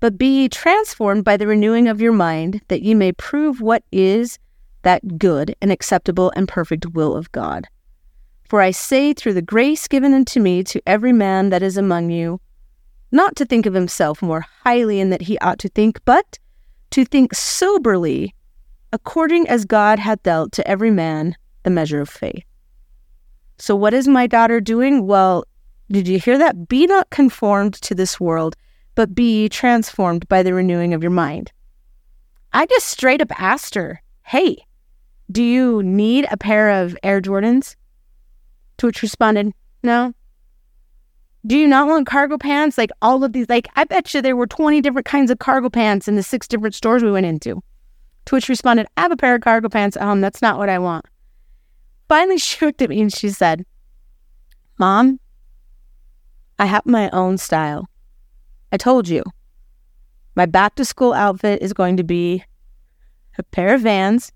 but 0.00 0.16
be 0.16 0.42
ye 0.42 0.48
transformed 0.48 1.24
by 1.24 1.36
the 1.36 1.46
renewing 1.46 1.88
of 1.88 2.00
your 2.00 2.12
mind, 2.12 2.62
that 2.68 2.82
ye 2.82 2.94
may 2.94 3.12
prove 3.12 3.60
what 3.60 3.82
is 3.92 4.38
that 4.82 5.18
good 5.18 5.54
and 5.60 5.72
acceptable 5.72 6.32
and 6.36 6.48
perfect 6.48 6.86
will 6.94 7.16
of 7.16 7.30
God. 7.32 7.66
For 8.48 8.62
I 8.62 8.70
say, 8.70 9.12
through 9.12 9.34
the 9.34 9.42
grace 9.42 9.88
given 9.88 10.14
unto 10.14 10.40
me, 10.40 10.62
to 10.64 10.80
every 10.86 11.12
man 11.12 11.50
that 11.50 11.62
is 11.62 11.76
among 11.76 12.10
you, 12.10 12.40
not 13.10 13.34
to 13.36 13.44
think 13.44 13.66
of 13.66 13.74
himself 13.74 14.22
more 14.22 14.44
highly 14.62 15.00
in 15.00 15.10
that 15.10 15.22
he 15.22 15.38
ought 15.38 15.58
to 15.60 15.68
think, 15.68 16.00
but 16.04 16.38
to 16.90 17.04
think 17.04 17.34
soberly, 17.34 18.34
according 18.92 19.48
as 19.48 19.64
God 19.64 19.98
hath 19.98 20.22
dealt 20.22 20.52
to 20.52 20.68
every 20.68 20.90
man 20.90 21.34
the 21.64 21.70
measure 21.70 22.00
of 22.00 22.08
faith. 22.08 22.44
So, 23.58 23.74
what 23.74 23.94
is 23.94 24.06
my 24.06 24.26
daughter 24.26 24.60
doing? 24.60 25.06
Well, 25.06 25.44
did 25.90 26.08
you 26.08 26.18
hear 26.18 26.38
that? 26.38 26.68
Be 26.68 26.86
not 26.86 27.10
conformed 27.10 27.74
to 27.74 27.94
this 27.94 28.18
world, 28.18 28.56
but 28.94 29.14
be 29.14 29.48
transformed 29.48 30.28
by 30.28 30.42
the 30.42 30.54
renewing 30.54 30.94
of 30.94 31.02
your 31.02 31.10
mind. 31.10 31.52
I 32.52 32.66
just 32.66 32.86
straight 32.86 33.20
up 33.20 33.40
asked 33.40 33.74
her, 33.74 34.02
Hey, 34.24 34.64
do 35.30 35.42
you 35.42 35.82
need 35.82 36.26
a 36.30 36.36
pair 36.36 36.70
of 36.82 36.96
Air 37.02 37.20
Jordans? 37.20 37.76
To 38.78 38.86
which 38.86 39.02
responded, 39.02 39.52
No. 39.82 40.14
Do 41.46 41.56
you 41.56 41.68
not 41.68 41.86
want 41.86 42.08
cargo 42.08 42.38
pants? 42.38 42.76
Like 42.76 42.90
all 43.02 43.22
of 43.22 43.32
these, 43.32 43.48
like 43.48 43.68
I 43.76 43.84
bet 43.84 44.12
you 44.12 44.20
there 44.20 44.34
were 44.34 44.48
20 44.48 44.80
different 44.80 45.06
kinds 45.06 45.30
of 45.30 45.38
cargo 45.38 45.70
pants 45.70 46.08
in 46.08 46.16
the 46.16 46.22
six 46.22 46.48
different 46.48 46.74
stores 46.74 47.04
we 47.04 47.12
went 47.12 47.26
into. 47.26 47.62
To 48.26 48.34
which 48.34 48.48
responded, 48.48 48.88
I 48.96 49.02
have 49.02 49.12
a 49.12 49.16
pair 49.16 49.36
of 49.36 49.42
cargo 49.42 49.68
pants 49.68 49.96
at 49.96 50.02
home. 50.02 50.20
That's 50.20 50.42
not 50.42 50.58
what 50.58 50.68
I 50.68 50.80
want. 50.80 51.06
Finally, 52.08 52.38
she 52.38 52.64
looked 52.64 52.82
at 52.82 52.90
me 52.90 53.00
and 53.00 53.12
she 53.12 53.30
said, 53.30 53.64
Mom, 54.78 55.20
I 56.58 56.66
have 56.66 56.86
my 56.86 57.10
own 57.10 57.38
style. 57.38 57.88
I 58.72 58.76
told 58.76 59.08
you. 59.08 59.22
My 60.34 60.46
back 60.46 60.74
to 60.76 60.84
school 60.84 61.12
outfit 61.12 61.62
is 61.62 61.72
going 61.72 61.96
to 61.96 62.04
be 62.04 62.44
a 63.38 63.42
pair 63.42 63.74
of 63.74 63.82
vans, 63.82 64.32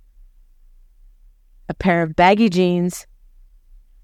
a 1.68 1.74
pair 1.74 2.02
of 2.02 2.16
baggy 2.16 2.48
jeans, 2.48 3.06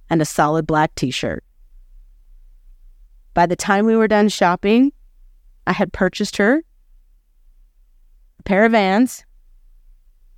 and 0.09 0.23
a 0.23 0.25
solid 0.25 0.67
black 0.67 0.95
t 0.95 1.11
shirt. 1.11 1.45
By 3.35 3.47
the 3.47 3.57
time 3.57 3.85
we 3.85 3.97
were 3.97 4.09
done 4.09 4.31
shopping, 4.31 4.93
I 5.67 5.73
had 5.73 5.93
purchased 5.93 6.39
her 6.39 6.63
a 8.39 8.43
pair 8.45 8.65
of 8.65 8.73
Vans, 8.73 9.25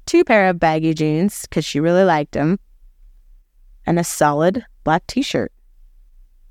two 0.07 0.25
pair 0.25 0.49
of 0.49 0.59
baggy 0.59 0.95
jeans 0.95 1.43
because 1.43 1.65
she 1.65 1.79
really 1.81 2.05
liked 2.05 2.33
them, 2.33 2.59
and 3.87 3.99
a 3.99 4.05
solid 4.05 4.65
black 4.83 5.07
t 5.07 5.23
shirt. 5.23 5.53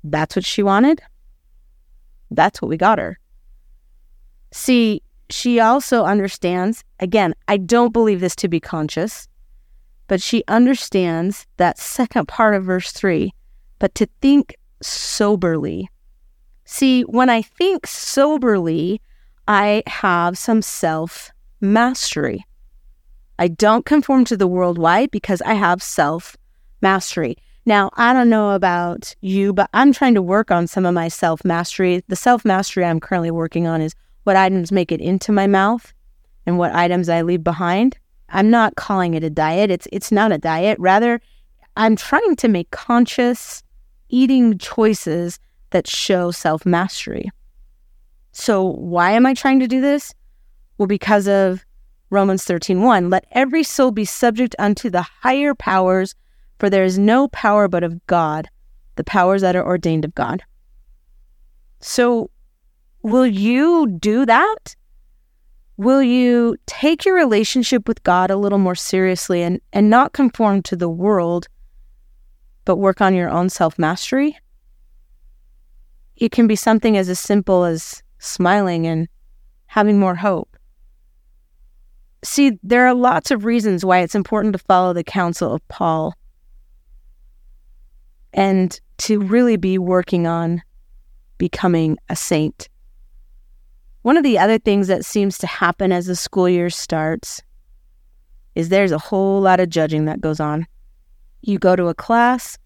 That's 0.04 0.36
what 0.36 0.44
she 0.46 0.62
wanted. 0.62 1.02
That's 2.30 2.60
what 2.60 2.68
we 2.68 2.76
got 2.76 2.98
her. 2.98 3.18
See, 4.52 5.02
she 5.30 5.60
also 5.60 6.04
understands, 6.04 6.84
again, 7.00 7.34
I 7.48 7.58
don't 7.58 7.92
believe 7.92 8.20
this 8.20 8.36
to 8.36 8.48
be 8.48 8.60
conscious, 8.60 9.28
but 10.06 10.22
she 10.22 10.42
understands 10.48 11.46
that 11.58 11.78
second 11.78 12.28
part 12.28 12.54
of 12.54 12.64
verse 12.64 12.92
3 12.92 13.32
but 13.78 13.94
to 13.94 14.08
think 14.20 14.56
soberly. 14.82 15.88
See, 16.64 17.02
when 17.02 17.30
I 17.30 17.42
think 17.42 17.86
soberly, 17.86 19.00
I 19.46 19.82
have 19.86 20.36
some 20.36 20.62
self 20.62 21.30
mastery. 21.60 22.44
I 23.38 23.48
don't 23.48 23.86
conform 23.86 24.24
to 24.26 24.36
the 24.36 24.46
world. 24.46 24.78
Why? 24.78 25.06
Because 25.06 25.40
I 25.42 25.54
have 25.54 25.82
self 25.82 26.36
mastery. 26.82 27.36
Now, 27.68 27.90
I 27.98 28.14
don't 28.14 28.30
know 28.30 28.52
about 28.52 29.14
you, 29.20 29.52
but 29.52 29.68
I'm 29.74 29.92
trying 29.92 30.14
to 30.14 30.22
work 30.22 30.50
on 30.50 30.66
some 30.66 30.86
of 30.86 30.94
my 30.94 31.08
self 31.08 31.44
mastery. 31.44 32.02
The 32.08 32.16
self 32.16 32.42
mastery 32.42 32.82
I'm 32.82 32.98
currently 32.98 33.30
working 33.30 33.66
on 33.66 33.82
is 33.82 33.94
what 34.24 34.36
items 34.36 34.72
make 34.72 34.90
it 34.90 35.02
into 35.02 35.32
my 35.32 35.46
mouth 35.46 35.92
and 36.46 36.56
what 36.56 36.74
items 36.74 37.10
I 37.10 37.20
leave 37.20 37.44
behind. 37.44 37.98
I'm 38.30 38.48
not 38.48 38.76
calling 38.76 39.12
it 39.12 39.22
a 39.22 39.28
diet. 39.28 39.70
It's 39.70 39.86
it's 39.92 40.10
not 40.10 40.32
a 40.32 40.38
diet. 40.38 40.78
Rather, 40.80 41.20
I'm 41.76 41.94
trying 41.94 42.36
to 42.36 42.48
make 42.48 42.70
conscious 42.70 43.62
eating 44.08 44.56
choices 44.56 45.38
that 45.68 45.86
show 45.86 46.30
self-mastery. 46.30 47.28
So, 48.32 48.62
why 48.64 49.10
am 49.10 49.26
I 49.26 49.34
trying 49.34 49.60
to 49.60 49.68
do 49.68 49.82
this? 49.82 50.14
Well, 50.78 50.86
because 50.86 51.28
of 51.28 51.66
Romans 52.08 52.46
13:1, 52.46 53.10
let 53.10 53.26
every 53.32 53.62
soul 53.62 53.90
be 53.90 54.06
subject 54.06 54.56
unto 54.58 54.88
the 54.88 55.02
higher 55.02 55.54
powers, 55.54 56.14
for 56.58 56.68
there 56.68 56.84
is 56.84 56.98
no 56.98 57.28
power 57.28 57.68
but 57.68 57.84
of 57.84 58.06
God, 58.06 58.48
the 58.96 59.04
powers 59.04 59.42
that 59.42 59.56
are 59.56 59.66
ordained 59.66 60.04
of 60.04 60.14
God. 60.14 60.42
So, 61.80 62.30
will 63.02 63.26
you 63.26 63.86
do 64.00 64.26
that? 64.26 64.76
will 65.78 66.02
you 66.02 66.56
take 66.66 67.06
your 67.06 67.14
relationship 67.14 67.88
with 67.88 68.02
God 68.02 68.30
a 68.30 68.36
little 68.36 68.58
more 68.58 68.74
seriously 68.74 69.42
and, 69.42 69.60
and 69.72 69.88
not 69.88 70.12
conform 70.12 70.60
to 70.64 70.76
the 70.76 70.88
world, 70.88 71.48
but 72.66 72.76
work 72.76 73.00
on 73.00 73.14
your 73.14 73.30
own 73.30 73.48
self 73.48 73.78
mastery? 73.78 74.36
It 76.16 76.32
can 76.32 76.46
be 76.46 76.56
something 76.56 76.98
as, 76.98 77.08
as 77.08 77.20
simple 77.20 77.64
as 77.64 78.02
smiling 78.18 78.86
and 78.86 79.08
having 79.66 79.98
more 79.98 80.16
hope. 80.16 80.56
See, 82.24 82.58
there 82.64 82.86
are 82.86 82.94
lots 82.94 83.30
of 83.30 83.44
reasons 83.44 83.84
why 83.84 84.00
it's 84.00 84.16
important 84.16 84.52
to 84.54 84.58
follow 84.58 84.92
the 84.92 85.04
counsel 85.04 85.54
of 85.54 85.66
Paul 85.68 86.14
and 88.32 88.80
to 88.98 89.20
really 89.20 89.56
be 89.56 89.78
working 89.78 90.26
on 90.26 90.62
becoming 91.38 91.98
a 92.08 92.16
saint. 92.16 92.68
One 94.02 94.16
of 94.16 94.24
the 94.24 94.38
other 94.38 94.58
things 94.58 94.88
that 94.88 95.04
seems 95.04 95.38
to 95.38 95.46
happen 95.46 95.92
as 95.92 96.06
the 96.06 96.16
school 96.16 96.48
year 96.48 96.70
starts 96.70 97.42
is 98.54 98.68
there's 98.68 98.92
a 98.92 98.98
whole 98.98 99.40
lot 99.40 99.60
of 99.60 99.68
judging 99.68 100.06
that 100.06 100.20
goes 100.20 100.40
on. 100.40 100.66
You 101.42 101.58
go 101.58 101.76
to 101.76 101.86
a 101.86 101.94
class 101.94 102.58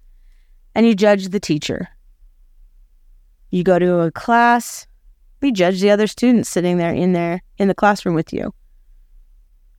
and 0.75 0.87
you 0.87 0.95
judge 0.95 1.29
the 1.29 1.41
teacher. 1.41 1.89
You 3.51 3.63
go 3.63 3.79
to 3.79 4.01
a 4.01 4.11
class, 4.11 4.87
we 5.43 5.53
judge 5.53 5.81
the 5.81 5.91
other 5.91 6.07
students 6.07 6.49
sitting 6.49 6.79
there 6.79 6.95
in 6.95 7.13
there 7.13 7.43
in 7.59 7.69
the 7.69 7.75
classroom 7.75 8.15
with 8.15 8.33
you. 8.33 8.55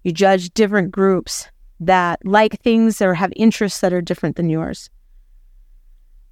You 0.03 0.11
judge 0.11 0.53
different 0.53 0.91
groups 0.91 1.47
that 1.79 2.19
like 2.25 2.59
things 2.61 3.01
or 3.01 3.13
have 3.13 3.33
interests 3.35 3.79
that 3.79 3.93
are 3.93 4.01
different 4.01 4.35
than 4.35 4.49
yours. 4.49 4.89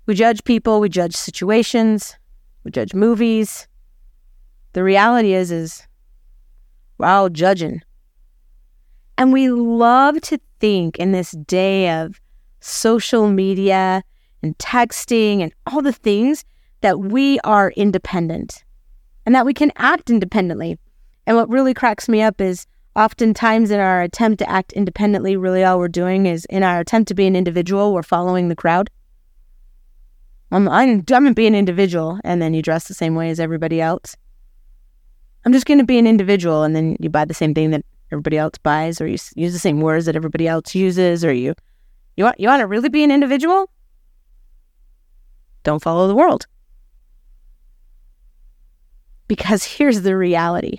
We 0.05 0.15
judge 0.15 0.43
people, 0.43 0.79
we 0.79 0.89
judge 0.89 1.15
situations, 1.15 2.15
we 2.63 2.71
judge 2.71 2.93
movies. 2.93 3.67
The 4.73 4.83
reality 4.83 5.33
is 5.33 5.51
is 5.51 5.87
we're 6.97 7.07
all 7.07 7.29
judging. 7.29 7.81
And 9.17 9.31
we 9.31 9.49
love 9.49 10.21
to 10.21 10.39
think 10.59 10.97
in 10.97 11.11
this 11.11 11.31
day 11.31 11.89
of 11.89 12.19
social 12.59 13.29
media 13.29 14.03
and 14.41 14.57
texting 14.57 15.41
and 15.41 15.53
all 15.67 15.81
the 15.81 15.93
things 15.93 16.43
that 16.81 16.99
we 16.99 17.39
are 17.41 17.71
independent 17.71 18.63
and 19.25 19.35
that 19.35 19.45
we 19.45 19.53
can 19.53 19.71
act 19.75 20.09
independently. 20.09 20.79
And 21.27 21.37
what 21.37 21.49
really 21.49 21.73
cracks 21.73 22.09
me 22.09 22.21
up 22.21 22.41
is 22.41 22.65
oftentimes 22.95 23.71
in 23.71 23.79
our 23.79 24.01
attempt 24.01 24.39
to 24.39 24.49
act 24.49 24.73
independently, 24.73 25.37
really 25.37 25.63
all 25.63 25.79
we're 25.79 25.87
doing 25.87 26.25
is 26.25 26.45
in 26.45 26.63
our 26.63 26.79
attempt 26.79 27.07
to 27.09 27.13
be 27.13 27.27
an 27.27 27.35
individual, 27.35 27.93
we're 27.93 28.03
following 28.03 28.49
the 28.49 28.55
crowd. 28.55 28.89
I'm, 30.51 30.67
I'm, 30.67 31.01
going 31.01 31.25
to 31.25 31.33
be 31.33 31.47
an 31.47 31.55
individual, 31.55 32.19
and 32.23 32.41
then 32.41 32.53
you 32.53 32.61
dress 32.61 32.87
the 32.87 32.93
same 32.93 33.15
way 33.15 33.29
as 33.29 33.39
everybody 33.39 33.79
else. 33.79 34.17
I'm 35.45 35.53
just 35.53 35.65
going 35.65 35.79
to 35.79 35.85
be 35.85 35.97
an 35.97 36.07
individual, 36.07 36.63
and 36.63 36.75
then 36.75 36.97
you 36.99 37.09
buy 37.09 37.25
the 37.25 37.33
same 37.33 37.53
thing 37.53 37.71
that 37.71 37.85
everybody 38.11 38.37
else 38.37 38.57
buys, 38.57 38.99
or 38.99 39.07
you 39.07 39.17
use 39.35 39.53
the 39.53 39.59
same 39.59 39.79
words 39.79 40.05
that 40.05 40.15
everybody 40.15 40.47
else 40.47 40.75
uses, 40.75 41.23
or 41.23 41.33
you 41.33 41.55
you 42.17 42.25
want 42.25 42.39
you 42.39 42.47
want 42.47 42.59
to 42.59 42.67
really 42.67 42.89
be 42.89 43.03
an 43.03 43.11
individual. 43.11 43.69
Don't 45.63 45.81
follow 45.81 46.07
the 46.07 46.15
world. 46.15 46.47
Because 49.27 49.63
here's 49.63 50.01
the 50.01 50.17
reality. 50.17 50.77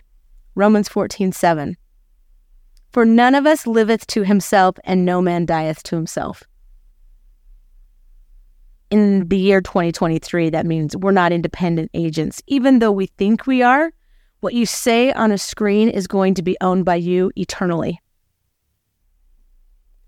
Romans 0.54 0.88
14, 0.88 1.32
7. 1.32 1.76
For 2.92 3.06
none 3.06 3.34
of 3.34 3.46
us 3.46 3.66
liveth 3.66 4.06
to 4.08 4.24
himself, 4.24 4.76
and 4.84 5.06
no 5.06 5.22
man 5.22 5.46
dieth 5.46 5.82
to 5.84 5.96
himself. 5.96 6.42
In 8.92 9.26
the 9.26 9.38
year 9.38 9.62
2023, 9.62 10.50
that 10.50 10.66
means 10.66 10.94
we're 10.94 11.12
not 11.12 11.32
independent 11.32 11.90
agents. 11.94 12.42
Even 12.46 12.78
though 12.78 12.92
we 12.92 13.06
think 13.06 13.46
we 13.46 13.62
are, 13.62 13.90
what 14.40 14.52
you 14.52 14.66
say 14.66 15.10
on 15.14 15.32
a 15.32 15.38
screen 15.38 15.88
is 15.88 16.06
going 16.06 16.34
to 16.34 16.42
be 16.42 16.58
owned 16.60 16.84
by 16.84 16.96
you 16.96 17.32
eternally. 17.34 18.02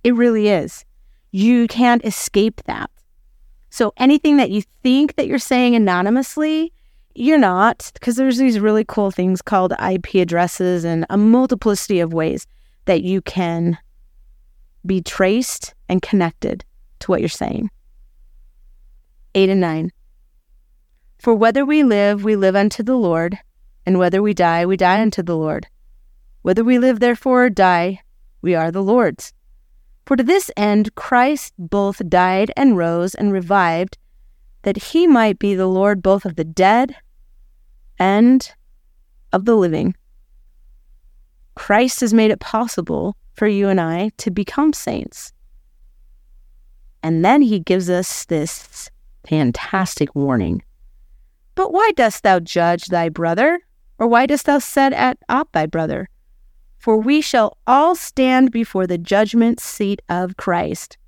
It 0.03 0.15
really 0.15 0.49
is. 0.49 0.85
You 1.31 1.67
can't 1.67 2.05
escape 2.05 2.61
that. 2.67 2.91
So 3.71 3.95
anything 3.97 4.37
that 4.37 4.51
you 4.51 4.61
think 4.83 5.15
that 5.15 5.29
you're 5.29 5.39
saying 5.39 5.75
anonymously, 5.75 6.71
you're 7.15 7.39
not, 7.39 7.91
because 7.95 8.17
there's 8.17 8.37
these 8.37 8.61
really 8.61 8.85
cool 8.87 9.11
things 9.11 9.41
called 9.41 9.73
IP 9.83 10.17
addresses 10.17 10.85
and 10.85 11.07
a 11.09 11.17
multiplicity 11.17 12.01
of 12.01 12.13
ways 12.13 12.47
that 12.85 13.03
you 13.03 13.23
can 13.23 13.79
be 14.85 15.01
traced 15.01 15.73
and 15.89 16.03
connected 16.03 16.67
to 16.99 17.11
what 17.11 17.21
you're 17.21 17.31
saying. 17.31 17.71
Eight 19.35 19.49
and 19.49 19.61
nine. 19.61 19.91
For 21.19 21.35
whether 21.35 21.65
we 21.65 21.83
live, 21.83 22.23
we 22.23 22.37
live 22.37 22.55
unto 22.55 22.83
the 22.83 22.97
Lord, 22.97 23.39
and 23.87 23.99
whether 23.99 24.23
we 24.23 24.35
die, 24.35 24.65
we 24.67 24.77
die 24.77 25.01
unto 25.01 25.23
the 25.23 25.37
Lord. 25.37 25.67
Whether 26.43 26.63
we 26.63 26.79
live, 26.79 27.01
therefore, 27.01 27.47
or 27.47 27.51
die, 27.51 28.01
we 28.43 28.55
are 28.55 28.71
the 28.71 28.83
Lord's. 28.83 29.33
For 30.07 30.17
to 30.17 30.23
this 30.23 30.51
end 30.57 30.95
Christ 30.95 31.55
both 31.59 32.09
died 32.09 32.53
and 32.57 32.77
rose 32.77 33.15
and 33.15 33.33
revived, 33.33 33.97
that 34.63 34.77
he 34.77 35.07
might 35.07 35.39
be 35.39 35.55
the 35.55 35.67
Lord 35.67 36.03
both 36.03 36.25
of 36.25 36.37
the 36.37 36.45
dead 36.45 36.95
and 37.99 38.53
of 39.33 39.47
the 39.47 39.57
living. 39.57 39.95
Christ 41.55 42.03
has 42.03 42.13
made 42.13 42.31
it 42.31 42.41
possible 42.41 43.17
for 43.33 43.47
you 43.47 43.69
and 43.69 43.81
I 43.81 44.11
to 44.19 44.31
become 44.31 44.73
saints. 44.73 45.33
And 47.03 47.25
then 47.25 47.43
he 47.43 47.59
gives 47.59 47.91
us 47.91 48.25
this 48.27 48.91
fantastic 49.27 50.15
warning. 50.15 50.63
But 51.55 51.73
why 51.73 51.93
dost 51.93 52.23
thou 52.23 52.41
judge 52.41 52.87
thy 52.87 53.09
brother? 53.09 53.61
Or 53.99 54.09
why 54.09 54.27
dost 54.27 54.47
thou 54.47 54.59
set 54.59 54.93
at 54.93 55.19
op 55.29 55.53
thy 55.53 55.67
brother? 55.67 56.09
For 56.79 56.97
we 56.97 57.21
shall 57.21 57.57
all 57.67 57.95
stand 57.95 58.51
before 58.51 58.87
the 58.87 58.99
judgment 58.99 59.61
seat 59.61 60.03
of 60.09 60.37
Christ. 60.37 60.99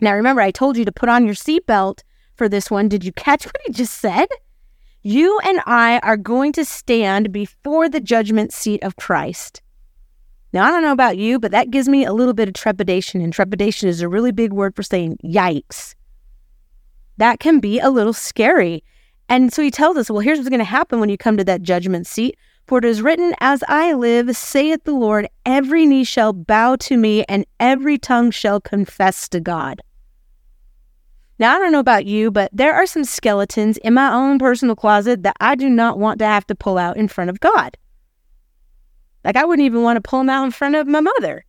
Now 0.00 0.14
remember, 0.14 0.40
I 0.40 0.50
told 0.50 0.76
you 0.76 0.84
to 0.84 0.92
put 0.92 1.08
on 1.08 1.26
your 1.26 1.34
seatbelt 1.34 2.00
for 2.34 2.48
this 2.48 2.70
one. 2.70 2.88
Did 2.88 3.04
you 3.04 3.12
catch 3.12 3.44
what 3.44 3.56
he 3.66 3.72
just 3.72 4.00
said? 4.00 4.28
You 5.02 5.38
and 5.44 5.60
I 5.66 5.98
are 6.02 6.16
going 6.16 6.52
to 6.52 6.64
stand 6.64 7.32
before 7.32 7.88
the 7.88 8.00
judgment 8.00 8.52
seat 8.52 8.82
of 8.82 8.96
Christ. 8.96 9.62
Now, 10.52 10.64
I 10.64 10.70
don't 10.70 10.82
know 10.82 10.92
about 10.92 11.16
you, 11.16 11.38
but 11.38 11.52
that 11.52 11.70
gives 11.70 11.88
me 11.88 12.04
a 12.04 12.12
little 12.12 12.34
bit 12.34 12.48
of 12.48 12.54
trepidation, 12.54 13.20
and 13.20 13.32
trepidation 13.32 13.88
is 13.88 14.00
a 14.00 14.08
really 14.08 14.32
big 14.32 14.52
word 14.52 14.74
for 14.74 14.82
saying 14.82 15.18
yikes. 15.24 15.94
That 17.20 17.38
can 17.38 17.60
be 17.60 17.78
a 17.78 17.90
little 17.90 18.14
scary. 18.14 18.82
And 19.28 19.52
so 19.52 19.60
he 19.60 19.70
tells 19.70 19.98
us, 19.98 20.10
well, 20.10 20.20
here's 20.20 20.38
what's 20.38 20.48
going 20.48 20.58
to 20.58 20.64
happen 20.64 21.00
when 21.00 21.10
you 21.10 21.18
come 21.18 21.36
to 21.36 21.44
that 21.44 21.60
judgment 21.60 22.06
seat. 22.06 22.38
For 22.66 22.78
it 22.78 22.84
is 22.86 23.02
written, 23.02 23.34
As 23.40 23.62
I 23.68 23.92
live, 23.92 24.34
saith 24.34 24.84
the 24.84 24.94
Lord, 24.94 25.28
every 25.44 25.84
knee 25.84 26.04
shall 26.04 26.32
bow 26.32 26.76
to 26.76 26.96
me, 26.96 27.24
and 27.24 27.44
every 27.58 27.98
tongue 27.98 28.30
shall 28.30 28.58
confess 28.58 29.28
to 29.28 29.40
God. 29.40 29.82
Now, 31.38 31.54
I 31.54 31.58
don't 31.58 31.72
know 31.72 31.78
about 31.78 32.06
you, 32.06 32.30
but 32.30 32.50
there 32.54 32.72
are 32.72 32.86
some 32.86 33.04
skeletons 33.04 33.76
in 33.78 33.92
my 33.92 34.10
own 34.10 34.38
personal 34.38 34.74
closet 34.74 35.22
that 35.22 35.36
I 35.40 35.56
do 35.56 35.68
not 35.68 35.98
want 35.98 36.20
to 36.20 36.24
have 36.24 36.46
to 36.46 36.54
pull 36.54 36.78
out 36.78 36.96
in 36.96 37.06
front 37.06 37.28
of 37.28 37.40
God. 37.40 37.76
Like, 39.26 39.36
I 39.36 39.44
wouldn't 39.44 39.66
even 39.66 39.82
want 39.82 39.98
to 39.98 40.08
pull 40.08 40.20
them 40.20 40.30
out 40.30 40.44
in 40.44 40.52
front 40.52 40.74
of 40.74 40.86
my 40.86 41.00
mother. 41.00 41.44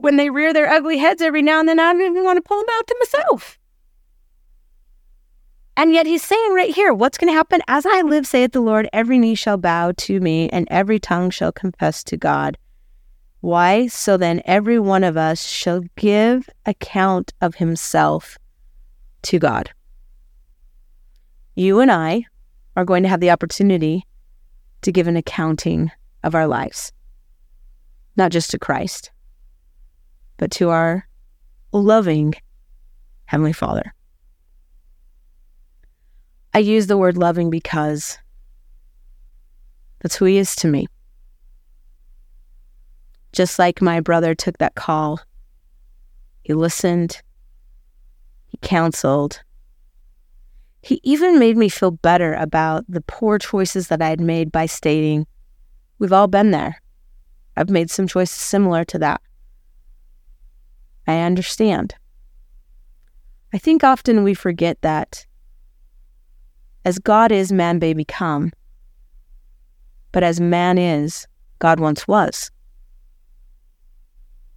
When 0.00 0.16
they 0.16 0.30
rear 0.30 0.52
their 0.52 0.70
ugly 0.70 0.98
heads 0.98 1.20
every 1.20 1.42
now 1.42 1.58
and 1.58 1.68
then, 1.68 1.80
I 1.80 1.92
don't 1.92 2.02
even 2.02 2.22
want 2.22 2.36
to 2.36 2.40
pull 2.40 2.58
them 2.60 2.68
out 2.70 2.86
to 2.86 2.96
myself. 3.00 3.58
And 5.76 5.92
yet 5.92 6.06
he's 6.06 6.22
saying 6.22 6.54
right 6.54 6.72
here, 6.72 6.94
what's 6.94 7.18
going 7.18 7.32
to 7.32 7.36
happen? 7.36 7.62
As 7.66 7.84
I 7.84 8.02
live, 8.02 8.24
saith 8.24 8.52
the 8.52 8.60
Lord, 8.60 8.88
every 8.92 9.18
knee 9.18 9.34
shall 9.34 9.56
bow 9.56 9.92
to 9.96 10.20
me, 10.20 10.48
and 10.50 10.68
every 10.70 11.00
tongue 11.00 11.30
shall 11.30 11.50
confess 11.50 12.04
to 12.04 12.16
God. 12.16 12.56
Why? 13.40 13.88
So 13.88 14.16
then 14.16 14.40
every 14.44 14.78
one 14.78 15.02
of 15.02 15.16
us 15.16 15.44
shall 15.44 15.82
give 15.96 16.48
account 16.64 17.32
of 17.40 17.56
himself 17.56 18.38
to 19.22 19.40
God. 19.40 19.70
You 21.56 21.80
and 21.80 21.90
I 21.90 22.24
are 22.76 22.84
going 22.84 23.02
to 23.02 23.08
have 23.08 23.20
the 23.20 23.30
opportunity 23.30 24.06
to 24.82 24.92
give 24.92 25.08
an 25.08 25.16
accounting 25.16 25.90
of 26.22 26.36
our 26.36 26.46
lives, 26.46 26.92
not 28.16 28.30
just 28.30 28.52
to 28.52 28.60
Christ, 28.60 29.10
but 30.38 30.50
to 30.52 30.70
our 30.70 31.06
loving 31.72 32.34
Heavenly 33.26 33.52
Father. 33.52 33.92
I 36.54 36.60
use 36.60 36.86
the 36.86 36.96
word 36.96 37.18
loving 37.18 37.50
because 37.50 38.18
that's 40.00 40.16
who 40.16 40.24
He 40.24 40.38
is 40.38 40.56
to 40.56 40.68
me. 40.68 40.86
Just 43.32 43.58
like 43.58 43.82
my 43.82 44.00
brother 44.00 44.34
took 44.34 44.56
that 44.58 44.74
call, 44.74 45.20
he 46.42 46.54
listened, 46.54 47.20
he 48.46 48.58
counseled. 48.62 49.42
He 50.80 50.98
even 51.02 51.38
made 51.38 51.58
me 51.58 51.68
feel 51.68 51.90
better 51.90 52.32
about 52.32 52.84
the 52.88 53.02
poor 53.02 53.38
choices 53.38 53.88
that 53.88 54.00
I 54.00 54.08
had 54.08 54.20
made 54.20 54.50
by 54.50 54.64
stating, 54.64 55.26
We've 55.98 56.12
all 56.12 56.28
been 56.28 56.52
there. 56.52 56.80
I've 57.56 57.68
made 57.68 57.90
some 57.90 58.06
choices 58.06 58.36
similar 58.36 58.84
to 58.86 58.98
that. 59.00 59.20
I 61.08 61.20
understand. 61.20 61.94
I 63.52 63.58
think 63.58 63.82
often 63.82 64.22
we 64.22 64.34
forget 64.34 64.80
that 64.82 65.26
as 66.84 66.98
God 66.98 67.32
is, 67.32 67.50
man 67.50 67.78
may 67.78 67.92
become. 67.92 68.52
But 70.12 70.22
as 70.22 70.40
man 70.40 70.78
is, 70.78 71.26
God 71.58 71.80
once 71.80 72.06
was. 72.06 72.50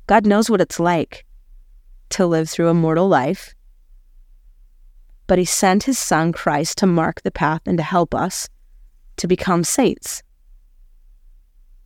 God 0.07 0.25
knows 0.25 0.49
what 0.49 0.61
it's 0.61 0.79
like 0.79 1.25
to 2.09 2.25
live 2.25 2.49
through 2.49 2.67
a 2.67 2.73
mortal 2.73 3.07
life, 3.07 3.55
but 5.27 5.37
He 5.37 5.45
sent 5.45 5.83
His 5.83 5.97
Son 5.97 6.33
Christ 6.33 6.77
to 6.79 6.87
mark 6.87 7.21
the 7.21 7.31
path 7.31 7.61
and 7.65 7.77
to 7.77 7.83
help 7.83 8.13
us 8.13 8.49
to 9.17 9.27
become 9.27 9.63
saints. 9.63 10.21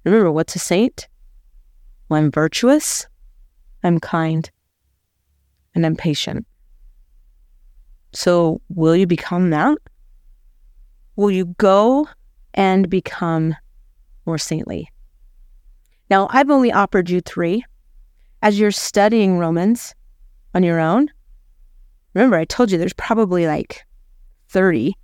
Remember, 0.03 0.31
what's 0.31 0.55
a 0.55 0.59
saint? 0.59 1.07
Well, 2.09 2.19
I'm 2.19 2.31
virtuous, 2.31 3.07
I'm 3.83 3.99
kind, 3.99 4.49
and 5.75 5.85
I'm. 5.85 6.45
So, 8.13 8.61
will 8.69 8.95
you 8.95 9.05
become 9.05 9.49
that? 9.49 9.77
Will 11.17 11.31
you 11.31 11.45
go 11.57 12.07
and 12.53 12.89
become 12.89 13.55
more 14.25 14.37
saintly? 14.37 14.89
Now, 16.09 16.27
I've 16.31 16.49
only 16.49 16.71
offered 16.71 17.09
you 17.09 17.21
three. 17.21 17.63
As 18.41 18.59
you're 18.59 18.71
studying 18.71 19.37
Romans 19.37 19.93
on 20.53 20.63
your 20.63 20.79
own, 20.79 21.09
remember, 22.13 22.37
I 22.37 22.45
told 22.45 22.71
you 22.71 22.77
there's 22.77 22.93
probably 22.93 23.47
like 23.47 23.83
30. 24.49 24.95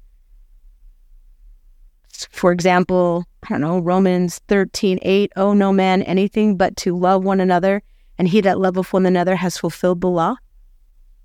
For 2.29 2.51
example, 2.51 3.25
I 3.43 3.49
don't 3.49 3.61
know, 3.61 3.79
Romans 3.79 4.39
13, 4.47 4.99
8, 5.01 5.31
oh, 5.35 5.53
no 5.53 5.73
man 5.73 6.03
anything 6.03 6.55
but 6.55 6.77
to 6.77 6.95
love 6.95 7.23
one 7.23 7.39
another, 7.39 7.81
and 8.17 8.27
he 8.27 8.41
that 8.41 8.59
loveth 8.59 8.93
one 8.93 9.05
another 9.05 9.35
has 9.35 9.57
fulfilled 9.57 10.01
the 10.01 10.09
law. 10.09 10.35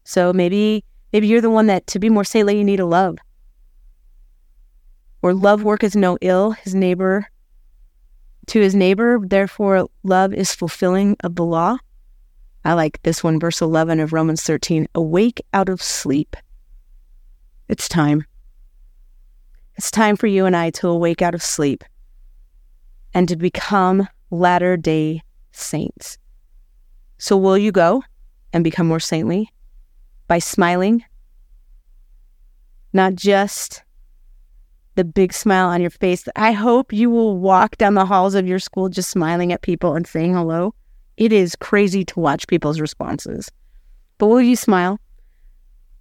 So 0.06 0.32
maybe 0.32 0.84
maybe 1.12 1.26
you're 1.26 1.40
the 1.40 1.50
one 1.50 1.66
that 1.66 1.86
to 1.88 1.98
be 1.98 2.08
more 2.08 2.24
saintly 2.24 2.56
you 2.56 2.64
need 2.64 2.76
to 2.76 2.86
love. 2.86 3.18
Or 5.20 5.34
love 5.34 5.64
work 5.64 5.82
is 5.82 5.96
no 5.96 6.16
ill 6.20 6.52
his 6.52 6.74
neighbor 6.74 7.26
to 8.46 8.60
his 8.60 8.74
neighbor, 8.74 9.18
therefore 9.20 9.88
love 10.04 10.32
is 10.32 10.54
fulfilling 10.54 11.16
of 11.24 11.34
the 11.34 11.44
law. 11.44 11.78
I 12.64 12.74
like 12.74 13.02
this 13.02 13.22
one, 13.22 13.40
verse 13.40 13.60
11 13.60 14.00
of 14.00 14.12
Romans 14.12 14.42
13. 14.42 14.86
Awake 14.94 15.40
out 15.52 15.68
of 15.68 15.82
sleep. 15.82 16.36
It's 17.68 17.88
time. 17.88 18.24
It's 19.74 19.90
time 19.90 20.16
for 20.16 20.26
you 20.26 20.46
and 20.46 20.56
I 20.56 20.70
to 20.70 20.88
awake 20.88 21.22
out 21.22 21.34
of 21.34 21.42
sleep 21.42 21.84
and 23.12 23.28
to 23.28 23.36
become 23.36 24.08
latter 24.30 24.76
day 24.76 25.22
saints. 25.50 26.18
So, 27.18 27.36
will 27.36 27.58
you 27.58 27.72
go 27.72 28.02
and 28.52 28.62
become 28.62 28.86
more 28.86 29.00
saintly? 29.00 29.50
By 30.26 30.38
smiling. 30.38 31.04
Not 32.92 33.14
just 33.14 33.82
the 34.96 35.04
big 35.04 35.32
smile 35.32 35.68
on 35.68 35.80
your 35.80 35.90
face. 35.90 36.26
I 36.34 36.52
hope 36.52 36.92
you 36.92 37.10
will 37.10 37.36
walk 37.36 37.76
down 37.76 37.94
the 37.94 38.06
halls 38.06 38.34
of 38.34 38.46
your 38.46 38.58
school 38.58 38.88
just 38.88 39.10
smiling 39.10 39.52
at 39.52 39.62
people 39.62 39.94
and 39.94 40.06
saying 40.06 40.34
hello. 40.34 40.74
It 41.16 41.32
is 41.32 41.56
crazy 41.56 42.04
to 42.04 42.20
watch 42.20 42.46
people's 42.46 42.80
responses. 42.80 43.50
But 44.18 44.28
will 44.28 44.40
you 44.40 44.56
smile? 44.56 44.98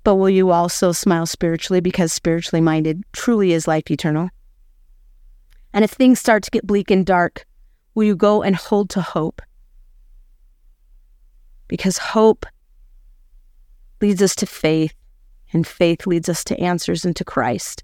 But 0.03 0.15
will 0.15 0.29
you 0.29 0.51
also 0.51 0.91
smile 0.91 1.25
spiritually 1.25 1.81
because 1.81 2.13
spiritually 2.13 2.61
minded 2.61 3.03
truly 3.11 3.53
is 3.53 3.67
life 3.67 3.89
eternal? 3.91 4.29
And 5.73 5.83
if 5.83 5.91
things 5.91 6.19
start 6.19 6.43
to 6.43 6.51
get 6.51 6.67
bleak 6.67 6.89
and 6.89 7.05
dark, 7.05 7.45
will 7.95 8.05
you 8.05 8.15
go 8.15 8.41
and 8.41 8.55
hold 8.55 8.89
to 8.91 9.01
hope? 9.01 9.41
Because 11.67 11.97
hope 11.97 12.45
leads 14.01 14.21
us 14.21 14.35
to 14.35 14.45
faith, 14.45 14.93
and 15.53 15.65
faith 15.65 16.05
leads 16.05 16.29
us 16.29 16.43
to 16.45 16.59
answers 16.59 17.05
into 17.05 17.23
Christ. 17.23 17.83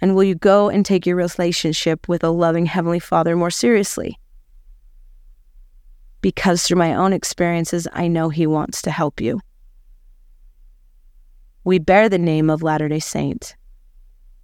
And 0.00 0.14
will 0.14 0.24
you 0.24 0.34
go 0.34 0.68
and 0.68 0.84
take 0.84 1.06
your 1.06 1.16
relationship 1.16 2.08
with 2.08 2.24
a 2.24 2.30
loving 2.30 2.66
Heavenly 2.66 2.98
Father 2.98 3.36
more 3.36 3.50
seriously? 3.50 4.18
Because 6.20 6.62
through 6.62 6.78
my 6.78 6.94
own 6.94 7.12
experiences, 7.12 7.86
I 7.92 8.08
know 8.08 8.28
He 8.28 8.46
wants 8.46 8.82
to 8.82 8.90
help 8.90 9.20
you. 9.20 9.40
We 11.64 11.78
bear 11.78 12.08
the 12.08 12.18
name 12.18 12.50
of 12.50 12.62
Latter 12.62 12.88
day 12.88 12.98
Saint. 12.98 13.54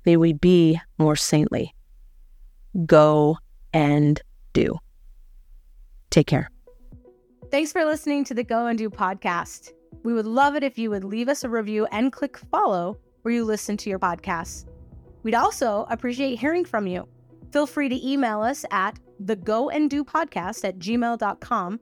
May 0.05 0.17
we 0.17 0.33
be 0.33 0.81
more 0.99 1.17
saintly. 1.17 1.75
Go 2.87 3.39
and 3.73 4.21
do. 4.53 4.79
Take 6.11 6.27
care. 6.27 6.51
Thanks 7.51 7.73
for 7.73 7.85
listening 7.85 8.25
to 8.25 8.35
the 8.35 8.45
Go 8.45 8.67
and 8.67 8.79
Do 8.79 8.91
podcast. 8.91 9.73
We 10.03 10.15
would 10.15 10.27
love 10.27 10.57
it 10.57 10.63
if 10.63 10.79
you 10.79 10.91
would 10.91 11.05
leave 11.05 11.29
us 11.29 11.45
a 11.45 11.49
review 11.49 11.87
and 11.93 12.13
click 12.13 12.39
follow 12.51 12.99
where 13.23 13.35
you 13.35 13.45
listen 13.45 13.77
to 13.79 13.91
your 13.91 13.99
podcasts. 13.99 14.67
We'd 15.23 15.35
also 15.35 15.87
appreciate 15.91 16.39
hearing 16.39 16.65
from 16.65 16.87
you. 16.87 17.09
Feel 17.53 17.67
free 17.67 17.89
to 17.89 18.09
email 18.09 18.41
us 18.41 18.65
at 18.71 18.99
the 19.21 19.37
go 19.37 19.71
and 19.71 19.91
do 19.91 20.05
podcast 20.05 20.65
at 20.65 20.79
gmail.com 20.79 21.81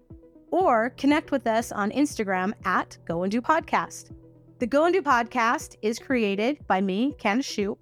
or 0.50 0.90
connect 0.90 1.30
with 1.30 1.46
us 1.46 1.72
on 1.72 1.90
Instagram 1.90 2.52
at 2.64 2.96
go 3.04 3.22
and 3.24 3.30
do 3.30 3.40
podcast. 3.40 4.12
The 4.58 4.66
Go 4.66 4.86
and 4.86 4.94
Do 4.94 5.02
podcast 5.02 5.76
is 5.82 5.98
created 5.98 6.66
by 6.66 6.80
me, 6.80 7.14
Candis 7.18 7.44
Shoup, 7.44 7.76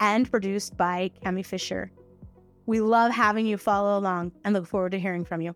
and 0.00 0.28
produced 0.28 0.76
by 0.76 1.12
Cami 1.24 1.46
Fisher. 1.46 1.92
We 2.66 2.80
love 2.80 3.12
having 3.12 3.46
you 3.46 3.56
follow 3.56 3.96
along 3.96 4.32
and 4.44 4.52
look 4.52 4.66
forward 4.66 4.90
to 4.92 4.98
hearing 4.98 5.24
from 5.24 5.40
you. 5.40 5.54